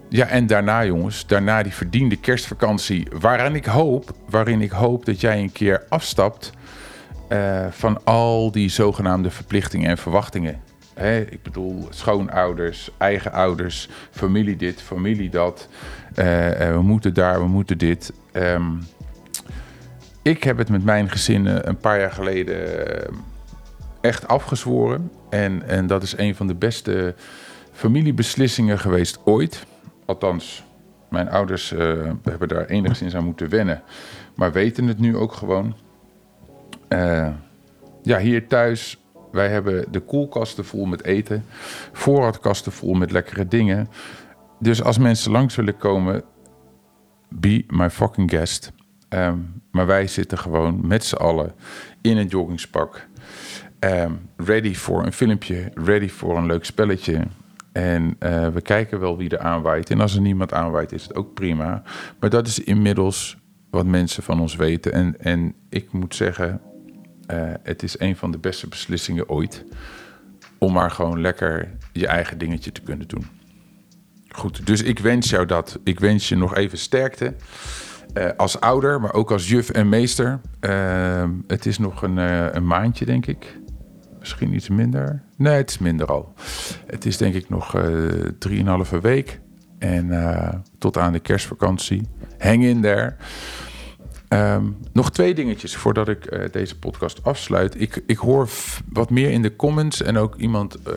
ja, 0.10 0.28
en 0.28 0.48
daarna 0.48 0.86
jongens, 0.86 1.28
daarna 1.28 1.64
die 1.64 1.74
verdiende 1.74 2.16
kerstvakantie, 2.16 3.08
waarin 3.20 3.56
ik 3.56 3.66
hoop, 3.66 4.12
waarin 4.30 4.62
ik 4.62 4.72
hoop 4.72 5.06
dat 5.06 5.22
jij 5.22 5.40
een 5.40 5.52
keer 5.52 5.84
afstapt 5.90 6.52
uh, 7.30 7.66
van 7.70 8.04
al 8.04 8.52
die 8.52 8.70
zogenaamde 8.70 9.32
verplichtingen 9.32 9.90
en 9.90 9.98
verwachtingen. 9.98 10.62
Ik 11.30 11.44
bedoel, 11.44 11.88
schoonouders, 11.90 12.92
eigen 12.98 13.32
ouders, 13.32 13.90
familie 14.12 14.56
dit, 14.56 14.82
familie 14.82 15.30
dat. 15.30 15.68
Uh, 16.10 16.16
we 16.72 16.80
moeten 16.82 17.14
daar, 17.14 17.40
we 17.40 17.48
moeten 17.48 17.78
dit. 17.78 18.14
Um, 18.34 18.84
ik 20.22 20.44
heb 20.44 20.58
het 20.58 20.70
met 20.70 20.84
mijn 20.84 21.10
gezin 21.10 21.46
een 21.46 21.78
paar 21.78 22.00
jaar 22.00 22.12
geleden 22.12 22.58
echt 24.02 24.28
afgezworen. 24.28 25.12
En, 25.30 25.68
en 25.68 25.88
dat 25.88 26.04
is 26.04 26.18
een 26.18 26.36
van 26.36 26.48
de 26.48 26.56
beste 26.56 27.16
familiebeslissingen 27.72 28.80
geweest 28.80 29.20
ooit. 29.24 29.66
Althans, 30.06 30.64
mijn 31.10 31.30
ouders 31.30 31.70
hebben 32.24 32.48
daar 32.48 32.66
enigszins 32.66 33.16
aan 33.16 33.26
moeten 33.26 33.50
wennen. 33.50 33.82
Maar 34.36 34.52
weten 34.52 34.88
het 34.88 35.00
nu 35.00 35.18
ook 35.18 35.34
gewoon. 35.34 35.76
Ja, 38.04 38.20
hier 38.20 38.48
thuis, 38.48 39.01
wij 39.32 39.50
hebben 39.50 39.92
de 39.92 40.00
koelkasten 40.00 40.66
vol 40.66 40.86
met 40.86 41.04
eten. 41.04 41.46
Voorraadkasten 41.92 42.72
vol 42.72 42.94
met 42.94 43.12
lekkere 43.12 43.48
dingen. 43.48 43.88
Dus 44.60 44.84
als 44.84 44.98
mensen 44.98 45.32
langs 45.32 45.56
willen 45.56 45.78
komen, 45.78 46.24
be 47.30 47.64
my 47.68 47.90
fucking 47.90 48.30
guest. 48.30 48.72
Um, 49.10 49.62
maar 49.72 49.86
wij 49.86 50.08
zitten 50.08 50.38
gewoon 50.38 50.88
met 50.88 51.04
z'n 51.06 51.16
allen 51.16 51.54
in 52.02 52.18
een 52.18 52.28
joggingspak. 52.28 53.08
Um, 53.80 54.30
ready 54.36 54.74
voor 54.74 55.06
een 55.06 55.14
filmpje, 55.14 55.72
ready 55.74 56.10
voor 56.10 56.38
een 56.38 56.46
leuk 56.46 56.66
spelletje. 56.66 57.22
En 57.72 58.16
uh, 58.20 58.48
we 58.48 58.62
kijken 58.62 59.00
wel 59.00 59.18
wie 59.18 59.30
er 59.30 59.40
aanwaait. 59.40 59.90
En 59.90 60.02
als 60.02 60.16
er 60.16 60.22
niemand 60.22 60.54
aanwaait, 60.54 60.92
is 60.92 61.04
het 61.04 61.16
ook 61.16 61.34
prima. 61.34 61.84
Maar 62.20 62.30
dat 62.30 62.48
is 62.48 62.64
inmiddels 62.64 63.38
wat 63.70 63.86
mensen 63.86 64.24
van 64.24 64.40
ons 64.40 64.56
weten. 64.56 64.94
En, 64.94 65.16
en 65.20 65.56
ik 65.70 65.92
moet 65.92 66.16
zeggen, 66.16 66.62
uh, 67.32 67.54
het 67.64 67.84
is 67.84 68.00
een 68.00 68.16
van 68.16 68.32
de 68.32 68.38
beste 68.38 68.68
beslissingen 68.68 69.30
ooit. 69.30 69.66
Om 70.58 70.74
maar 70.74 70.92
gewoon 70.92 71.22
lekker 71.22 71.70
je 71.92 72.08
eigen 72.08 72.38
dingetje 72.38 72.72
te 72.72 72.82
kunnen 72.82 73.08
doen. 73.08 73.26
Goed, 74.28 74.66
dus 74.66 74.84
ik 74.84 75.00
wens 75.00 75.30
jou 75.30 75.46
dat. 75.46 75.80
Ik 75.84 76.00
wens 76.00 76.30
je 76.30 76.36
nog 76.36 76.56
even 76.56 76.78
sterkte. 76.78 77.34
Uh, 78.14 78.30
als 78.38 78.60
ouder, 78.60 79.02
maar 79.02 79.14
ook 79.14 79.32
als 79.32 79.50
juf 79.50 79.70
en 79.70 79.90
meester. 79.90 80.40
Uh, 80.62 81.30
het 81.48 81.66
is 81.66 81.78
nog 81.78 82.02
een, 82.02 82.18
een, 82.56 82.68
maandje, 82.68 83.06
denk 83.06 83.26
ik. 83.26 83.60
Misschien 84.20 84.54
iets 84.54 84.70
minder. 84.70 85.24
Nee, 85.38 85.56
het 85.56 85.70
is 85.70 85.78
minder 85.78 86.08
al. 86.08 86.34
Het 86.86 87.06
is 87.06 87.18
denk 87.18 87.34
ik 87.34 87.50
nog 87.50 87.76
drieënhalve 88.40 89.00
week. 89.00 89.40
En 89.80 90.64
tot 90.78 90.98
aan 90.98 91.14
de 91.14 91.20
kerstvakantie. 91.20 92.02
Hang 92.38 92.64
in 92.64 92.82
there. 92.82 93.16
Um, 94.34 94.78
nog 94.94 95.12
twee 95.12 95.34
dingetjes 95.34 95.76
voordat 95.76 96.08
ik 96.08 96.32
uh, 96.32 96.44
deze 96.52 96.80
podcast 96.80 97.24
afsluit. 97.24 97.82
Ik, 97.82 98.04
ik 98.06 98.18
hoor 98.18 98.50
wat 98.90 99.10
meer 99.10 99.30
in 99.30 99.42
de 99.42 99.56
comments 99.56 100.02
en 100.02 100.18
ook 100.18 100.36
iemand 100.36 100.78
uh, 100.88 100.94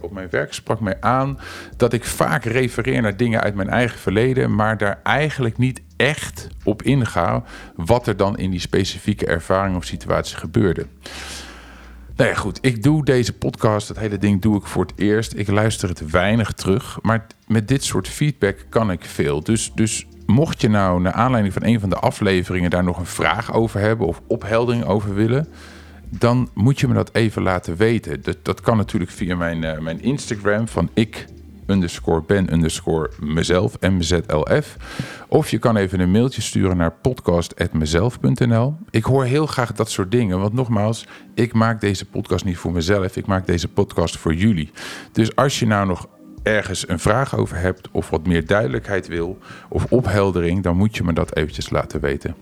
op 0.00 0.12
mijn 0.12 0.28
werk 0.30 0.52
sprak 0.52 0.80
mij 0.80 0.96
aan 1.00 1.38
dat 1.76 1.92
ik 1.92 2.04
vaak 2.04 2.44
refereer 2.44 3.02
naar 3.02 3.16
dingen 3.16 3.40
uit 3.40 3.54
mijn 3.54 3.68
eigen 3.68 3.98
verleden, 3.98 4.54
maar 4.54 4.78
daar 4.78 5.00
eigenlijk 5.02 5.58
niet 5.58 5.82
echt 5.96 6.48
op 6.64 6.82
inga 6.82 7.44
wat 7.76 8.06
er 8.06 8.16
dan 8.16 8.38
in 8.38 8.50
die 8.50 8.60
specifieke 8.60 9.26
ervaring 9.26 9.76
of 9.76 9.84
situatie 9.84 10.36
gebeurde. 10.36 10.86
Nou 12.16 12.30
ja, 12.30 12.36
goed. 12.36 12.58
Ik 12.60 12.82
doe 12.82 13.04
deze 13.04 13.32
podcast, 13.32 13.88
het 13.88 13.98
hele 13.98 14.18
ding 14.18 14.42
doe 14.42 14.56
ik 14.56 14.66
voor 14.66 14.84
het 14.84 14.92
eerst. 14.96 15.36
Ik 15.36 15.48
luister 15.48 15.88
het 15.88 16.10
weinig 16.10 16.52
terug. 16.52 16.98
Maar 17.02 17.26
met 17.46 17.68
dit 17.68 17.84
soort 17.84 18.08
feedback 18.08 18.56
kan 18.68 18.90
ik 18.90 19.04
veel. 19.04 19.42
Dus, 19.42 19.72
dus 19.74 20.06
mocht 20.32 20.60
je 20.60 20.68
nou 20.68 21.00
naar 21.00 21.12
aanleiding 21.12 21.54
van 21.54 21.64
een 21.64 21.80
van 21.80 21.88
de 21.88 21.96
afleveringen 21.96 22.70
daar 22.70 22.84
nog 22.84 22.98
een 22.98 23.06
vraag 23.06 23.52
over 23.54 23.80
hebben 23.80 24.06
of 24.06 24.20
opheldering 24.26 24.84
over 24.84 25.14
willen, 25.14 25.48
dan 26.08 26.48
moet 26.54 26.80
je 26.80 26.88
me 26.88 26.94
dat 26.94 27.10
even 27.12 27.42
laten 27.42 27.76
weten. 27.76 28.22
Dat, 28.22 28.36
dat 28.42 28.60
kan 28.60 28.76
natuurlijk 28.76 29.10
via 29.10 29.36
mijn, 29.36 29.62
uh, 29.62 29.78
mijn 29.78 30.02
Instagram 30.02 30.68
van 30.68 30.90
ik 30.94 31.26
underscore 31.66 32.22
ben 32.26 32.52
underscore 32.52 33.10
mezelf, 33.20 33.80
MZLF. 33.80 34.76
Of 35.28 35.50
je 35.50 35.58
kan 35.58 35.76
even 35.76 36.00
een 36.00 36.10
mailtje 36.10 36.42
sturen 36.42 36.76
naar 36.76 36.92
podcast.mezelf.nl. 36.92 38.76
Ik 38.90 39.04
hoor 39.04 39.24
heel 39.24 39.46
graag 39.46 39.72
dat 39.72 39.90
soort 39.90 40.10
dingen, 40.10 40.40
want 40.40 40.52
nogmaals, 40.52 41.06
ik 41.34 41.52
maak 41.52 41.80
deze 41.80 42.04
podcast 42.04 42.44
niet 42.44 42.56
voor 42.56 42.72
mezelf, 42.72 43.16
ik 43.16 43.26
maak 43.26 43.46
deze 43.46 43.68
podcast 43.68 44.16
voor 44.16 44.34
jullie. 44.34 44.70
Dus 45.12 45.36
als 45.36 45.58
je 45.58 45.66
nou 45.66 45.86
nog 45.86 46.06
ergens 46.42 46.88
een 46.88 46.98
vraag 46.98 47.36
over 47.36 47.56
hebt 47.56 47.88
of 47.90 48.10
wat 48.10 48.26
meer 48.26 48.46
duidelijkheid 48.46 49.06
wil 49.06 49.38
of 49.68 49.84
opheldering, 49.88 50.62
dan 50.62 50.76
moet 50.76 50.96
je 50.96 51.04
me 51.04 51.12
dat 51.12 51.36
eventjes 51.36 51.70
laten 51.70 52.00
weten. 52.00 52.34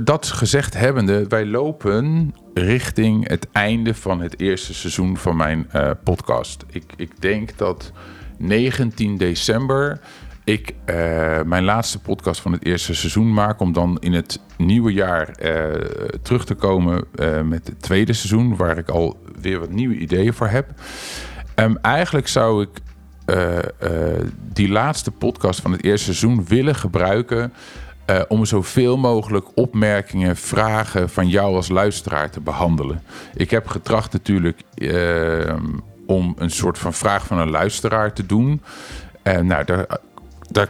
Dat 0.00 0.26
gezegd 0.26 0.74
hebbende, 0.74 1.26
wij 1.28 1.46
lopen 1.46 2.34
richting 2.54 3.28
het 3.28 3.46
einde 3.52 3.94
van 3.94 4.20
het 4.20 4.40
eerste 4.40 4.74
seizoen 4.74 5.16
van 5.16 5.36
mijn 5.36 5.68
uh, 5.74 5.90
podcast. 6.04 6.64
Ik, 6.70 6.84
ik 6.96 7.20
denk 7.20 7.58
dat 7.58 7.92
19 8.38 9.16
december 9.16 10.00
ik 10.44 10.74
uh, 10.86 11.42
mijn 11.42 11.64
laatste 11.64 11.98
podcast 11.98 12.40
van 12.40 12.52
het 12.52 12.64
eerste 12.64 12.94
seizoen 12.94 13.32
maak. 13.32 13.60
Om 13.60 13.72
dan 13.72 13.96
in 14.00 14.12
het 14.12 14.40
nieuwe 14.56 14.92
jaar 14.92 15.28
uh, 15.28 15.72
terug 16.22 16.44
te 16.44 16.54
komen 16.54 17.04
met 17.44 17.66
het 17.66 17.82
tweede 17.82 18.12
seizoen. 18.12 18.56
Waar 18.56 18.78
ik 18.78 18.88
al 18.88 19.20
weer 19.40 19.58
wat 19.58 19.70
nieuwe 19.70 19.94
ideeën 19.94 20.34
voor 20.34 20.48
heb. 20.48 20.74
Um, 21.56 21.78
eigenlijk 21.82 22.28
zou 22.28 22.62
ik 22.62 22.68
uh, 23.26 23.56
uh, 23.56 23.60
die 24.52 24.68
laatste 24.68 25.10
podcast 25.10 25.60
van 25.60 25.72
het 25.72 25.84
eerste 25.84 26.04
seizoen 26.04 26.44
willen 26.44 26.74
gebruiken. 26.74 27.52
Uh, 28.10 28.20
om 28.28 28.44
zoveel 28.44 28.96
mogelijk 28.96 29.46
opmerkingen, 29.54 30.36
vragen 30.36 31.10
van 31.10 31.28
jou 31.28 31.54
als 31.54 31.68
luisteraar 31.68 32.30
te 32.30 32.40
behandelen. 32.40 33.02
Ik 33.34 33.50
heb 33.50 33.66
getracht 33.66 34.12
natuurlijk 34.12 34.60
ehm, 34.74 35.66
om 36.06 36.34
een 36.38 36.50
soort 36.50 36.78
van 36.78 36.92
vraag 36.92 37.26
van 37.26 37.38
een 37.38 37.50
luisteraar 37.50 38.12
te 38.12 38.26
doen. 38.26 38.62
En 39.22 39.46
nou, 39.46 39.64
daar, 39.64 39.86
daar 40.50 40.68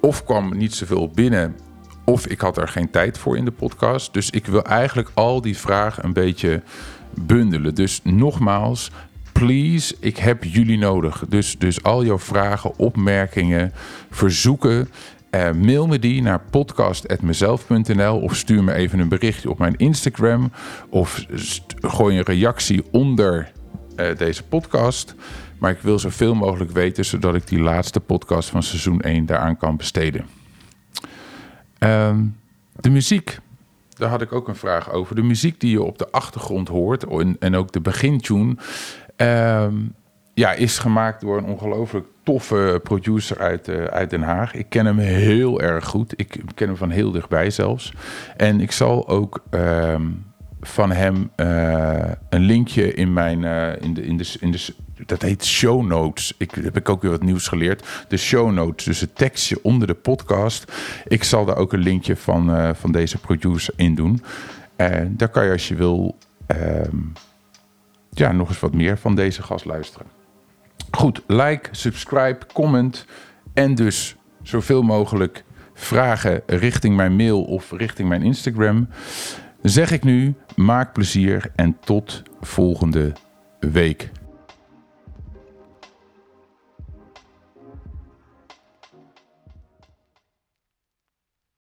of 0.00 0.24
kwam 0.24 0.56
niet 0.56 0.74
zoveel 0.74 1.08
binnen, 1.08 1.56
of 2.04 2.26
ik 2.26 2.40
had 2.40 2.56
er 2.56 2.68
geen 2.68 2.90
tijd 2.90 3.18
voor 3.18 3.36
in 3.36 3.44
de 3.44 3.50
podcast. 3.50 4.12
Dus 4.12 4.30
ik 4.30 4.46
wil 4.46 4.64
eigenlijk 4.64 5.10
al 5.14 5.40
die 5.40 5.58
vragen 5.58 6.04
een 6.04 6.12
beetje 6.12 6.62
bundelen. 7.14 7.74
Dus 7.74 8.00
nogmaals, 8.04 8.90
please, 9.44 9.96
ik 10.00 10.16
heb 10.16 10.44
jullie 10.44 10.78
nodig. 10.78 11.24
Dus, 11.28 11.58
dus 11.58 11.82
al 11.82 12.04
jouw 12.04 12.18
vragen, 12.18 12.78
opmerkingen, 12.78 13.72
verzoeken. 14.10 14.88
Uh, 15.30 15.50
mail 15.52 15.86
me 15.86 15.98
die 15.98 16.22
naar 16.22 16.40
podcast.mezelf.nl 16.50 18.20
of 18.20 18.36
stuur 18.36 18.64
me 18.64 18.72
even 18.72 18.98
een 18.98 19.08
berichtje 19.08 19.50
op 19.50 19.58
mijn 19.58 19.76
Instagram. 19.76 20.52
Of 20.88 21.24
gooi 21.80 22.16
een 22.16 22.22
reactie 22.22 22.82
onder 22.90 23.52
uh, 23.96 24.16
deze 24.16 24.42
podcast. 24.42 25.14
Maar 25.58 25.70
ik 25.70 25.80
wil 25.80 25.98
zoveel 25.98 26.34
mogelijk 26.34 26.70
weten, 26.70 27.04
zodat 27.04 27.34
ik 27.34 27.48
die 27.48 27.60
laatste 27.60 28.00
podcast 28.00 28.48
van 28.48 28.62
seizoen 28.62 29.00
1 29.00 29.26
daaraan 29.26 29.56
kan 29.56 29.76
besteden. 29.76 30.26
Uh, 31.78 32.16
de 32.74 32.90
muziek. 32.90 33.38
Daar 33.88 34.10
had 34.10 34.22
ik 34.22 34.32
ook 34.32 34.48
een 34.48 34.56
vraag 34.56 34.92
over. 34.92 35.14
De 35.14 35.22
muziek 35.22 35.60
die 35.60 35.70
je 35.70 35.82
op 35.82 35.98
de 35.98 36.10
achtergrond 36.10 36.68
hoort 36.68 37.04
en 37.38 37.54
ook 37.54 37.72
de 37.72 37.80
begintune. 37.80 38.56
Um, 39.22 39.94
ja, 40.34 40.52
is 40.52 40.78
gemaakt 40.78 41.20
door 41.20 41.38
een 41.38 41.44
ongelooflijk 41.44 42.06
toffe 42.22 42.80
producer 42.82 43.38
uit, 43.38 43.68
uh, 43.68 43.84
uit 43.84 44.10
Den 44.10 44.22
Haag. 44.22 44.54
Ik 44.54 44.66
ken 44.68 44.86
hem 44.86 44.98
heel 44.98 45.60
erg 45.60 45.84
goed. 45.84 46.12
Ik 46.16 46.40
ken 46.54 46.66
hem 46.66 46.76
van 46.76 46.90
heel 46.90 47.10
dichtbij 47.10 47.50
zelfs. 47.50 47.92
En 48.36 48.60
ik 48.60 48.72
zal 48.72 49.08
ook 49.08 49.42
um, 49.50 50.24
van 50.60 50.92
hem 50.92 51.30
een 52.28 52.40
linkje 52.40 52.94
in 52.94 53.12
mijn 53.12 53.44
in 53.80 53.94
de, 53.94 54.02
in 54.02 54.16
de, 54.16 54.36
in 54.40 54.50
de 54.50 54.74
dat 55.06 55.22
heet 55.22 55.44
show 55.44 55.86
notes. 55.86 56.34
Ik 56.38 56.50
heb 56.50 56.76
ik 56.76 56.88
ook 56.88 57.02
weer 57.02 57.10
wat 57.10 57.22
nieuws 57.22 57.48
geleerd. 57.48 58.04
De 58.08 58.16
show 58.16 58.50
notes, 58.50 58.84
dus 58.84 59.00
het 59.00 59.16
tekstje 59.16 59.58
onder 59.62 59.86
de 59.86 59.94
podcast. 59.94 60.72
Ik 61.08 61.24
zal 61.24 61.44
daar 61.44 61.56
ook 61.56 61.72
een 61.72 61.82
linkje 61.82 62.16
van, 62.16 62.74
van 62.76 62.92
deze 62.92 63.18
producer 63.18 63.74
in 63.76 63.94
doen. 63.94 64.22
En 64.76 65.16
daar 65.16 65.28
kan 65.28 65.44
je 65.44 65.52
als 65.52 65.68
je 65.68 65.74
wil 65.74 66.16
ehm, 66.46 66.96
ja, 68.10 68.32
nog 68.32 68.48
eens 68.48 68.60
wat 68.60 68.74
meer 68.74 68.98
van 68.98 69.14
deze 69.14 69.42
gast 69.42 69.64
luisteren. 69.64 70.06
Goed, 70.90 71.22
like, 71.26 71.68
subscribe, 71.70 72.38
comment 72.52 73.06
en 73.54 73.74
dus 73.74 74.16
zoveel 74.42 74.82
mogelijk 74.82 75.44
vragen 75.74 76.42
richting 76.46 76.96
mijn 76.96 77.16
mail 77.16 77.42
of 77.42 77.72
richting 77.72 78.08
mijn 78.08 78.22
Instagram. 78.22 78.88
Zeg 79.62 79.90
ik 79.90 80.04
nu, 80.04 80.34
maak 80.56 80.92
plezier 80.92 81.52
en 81.56 81.76
tot 81.80 82.22
volgende 82.40 83.12
week. 83.60 84.10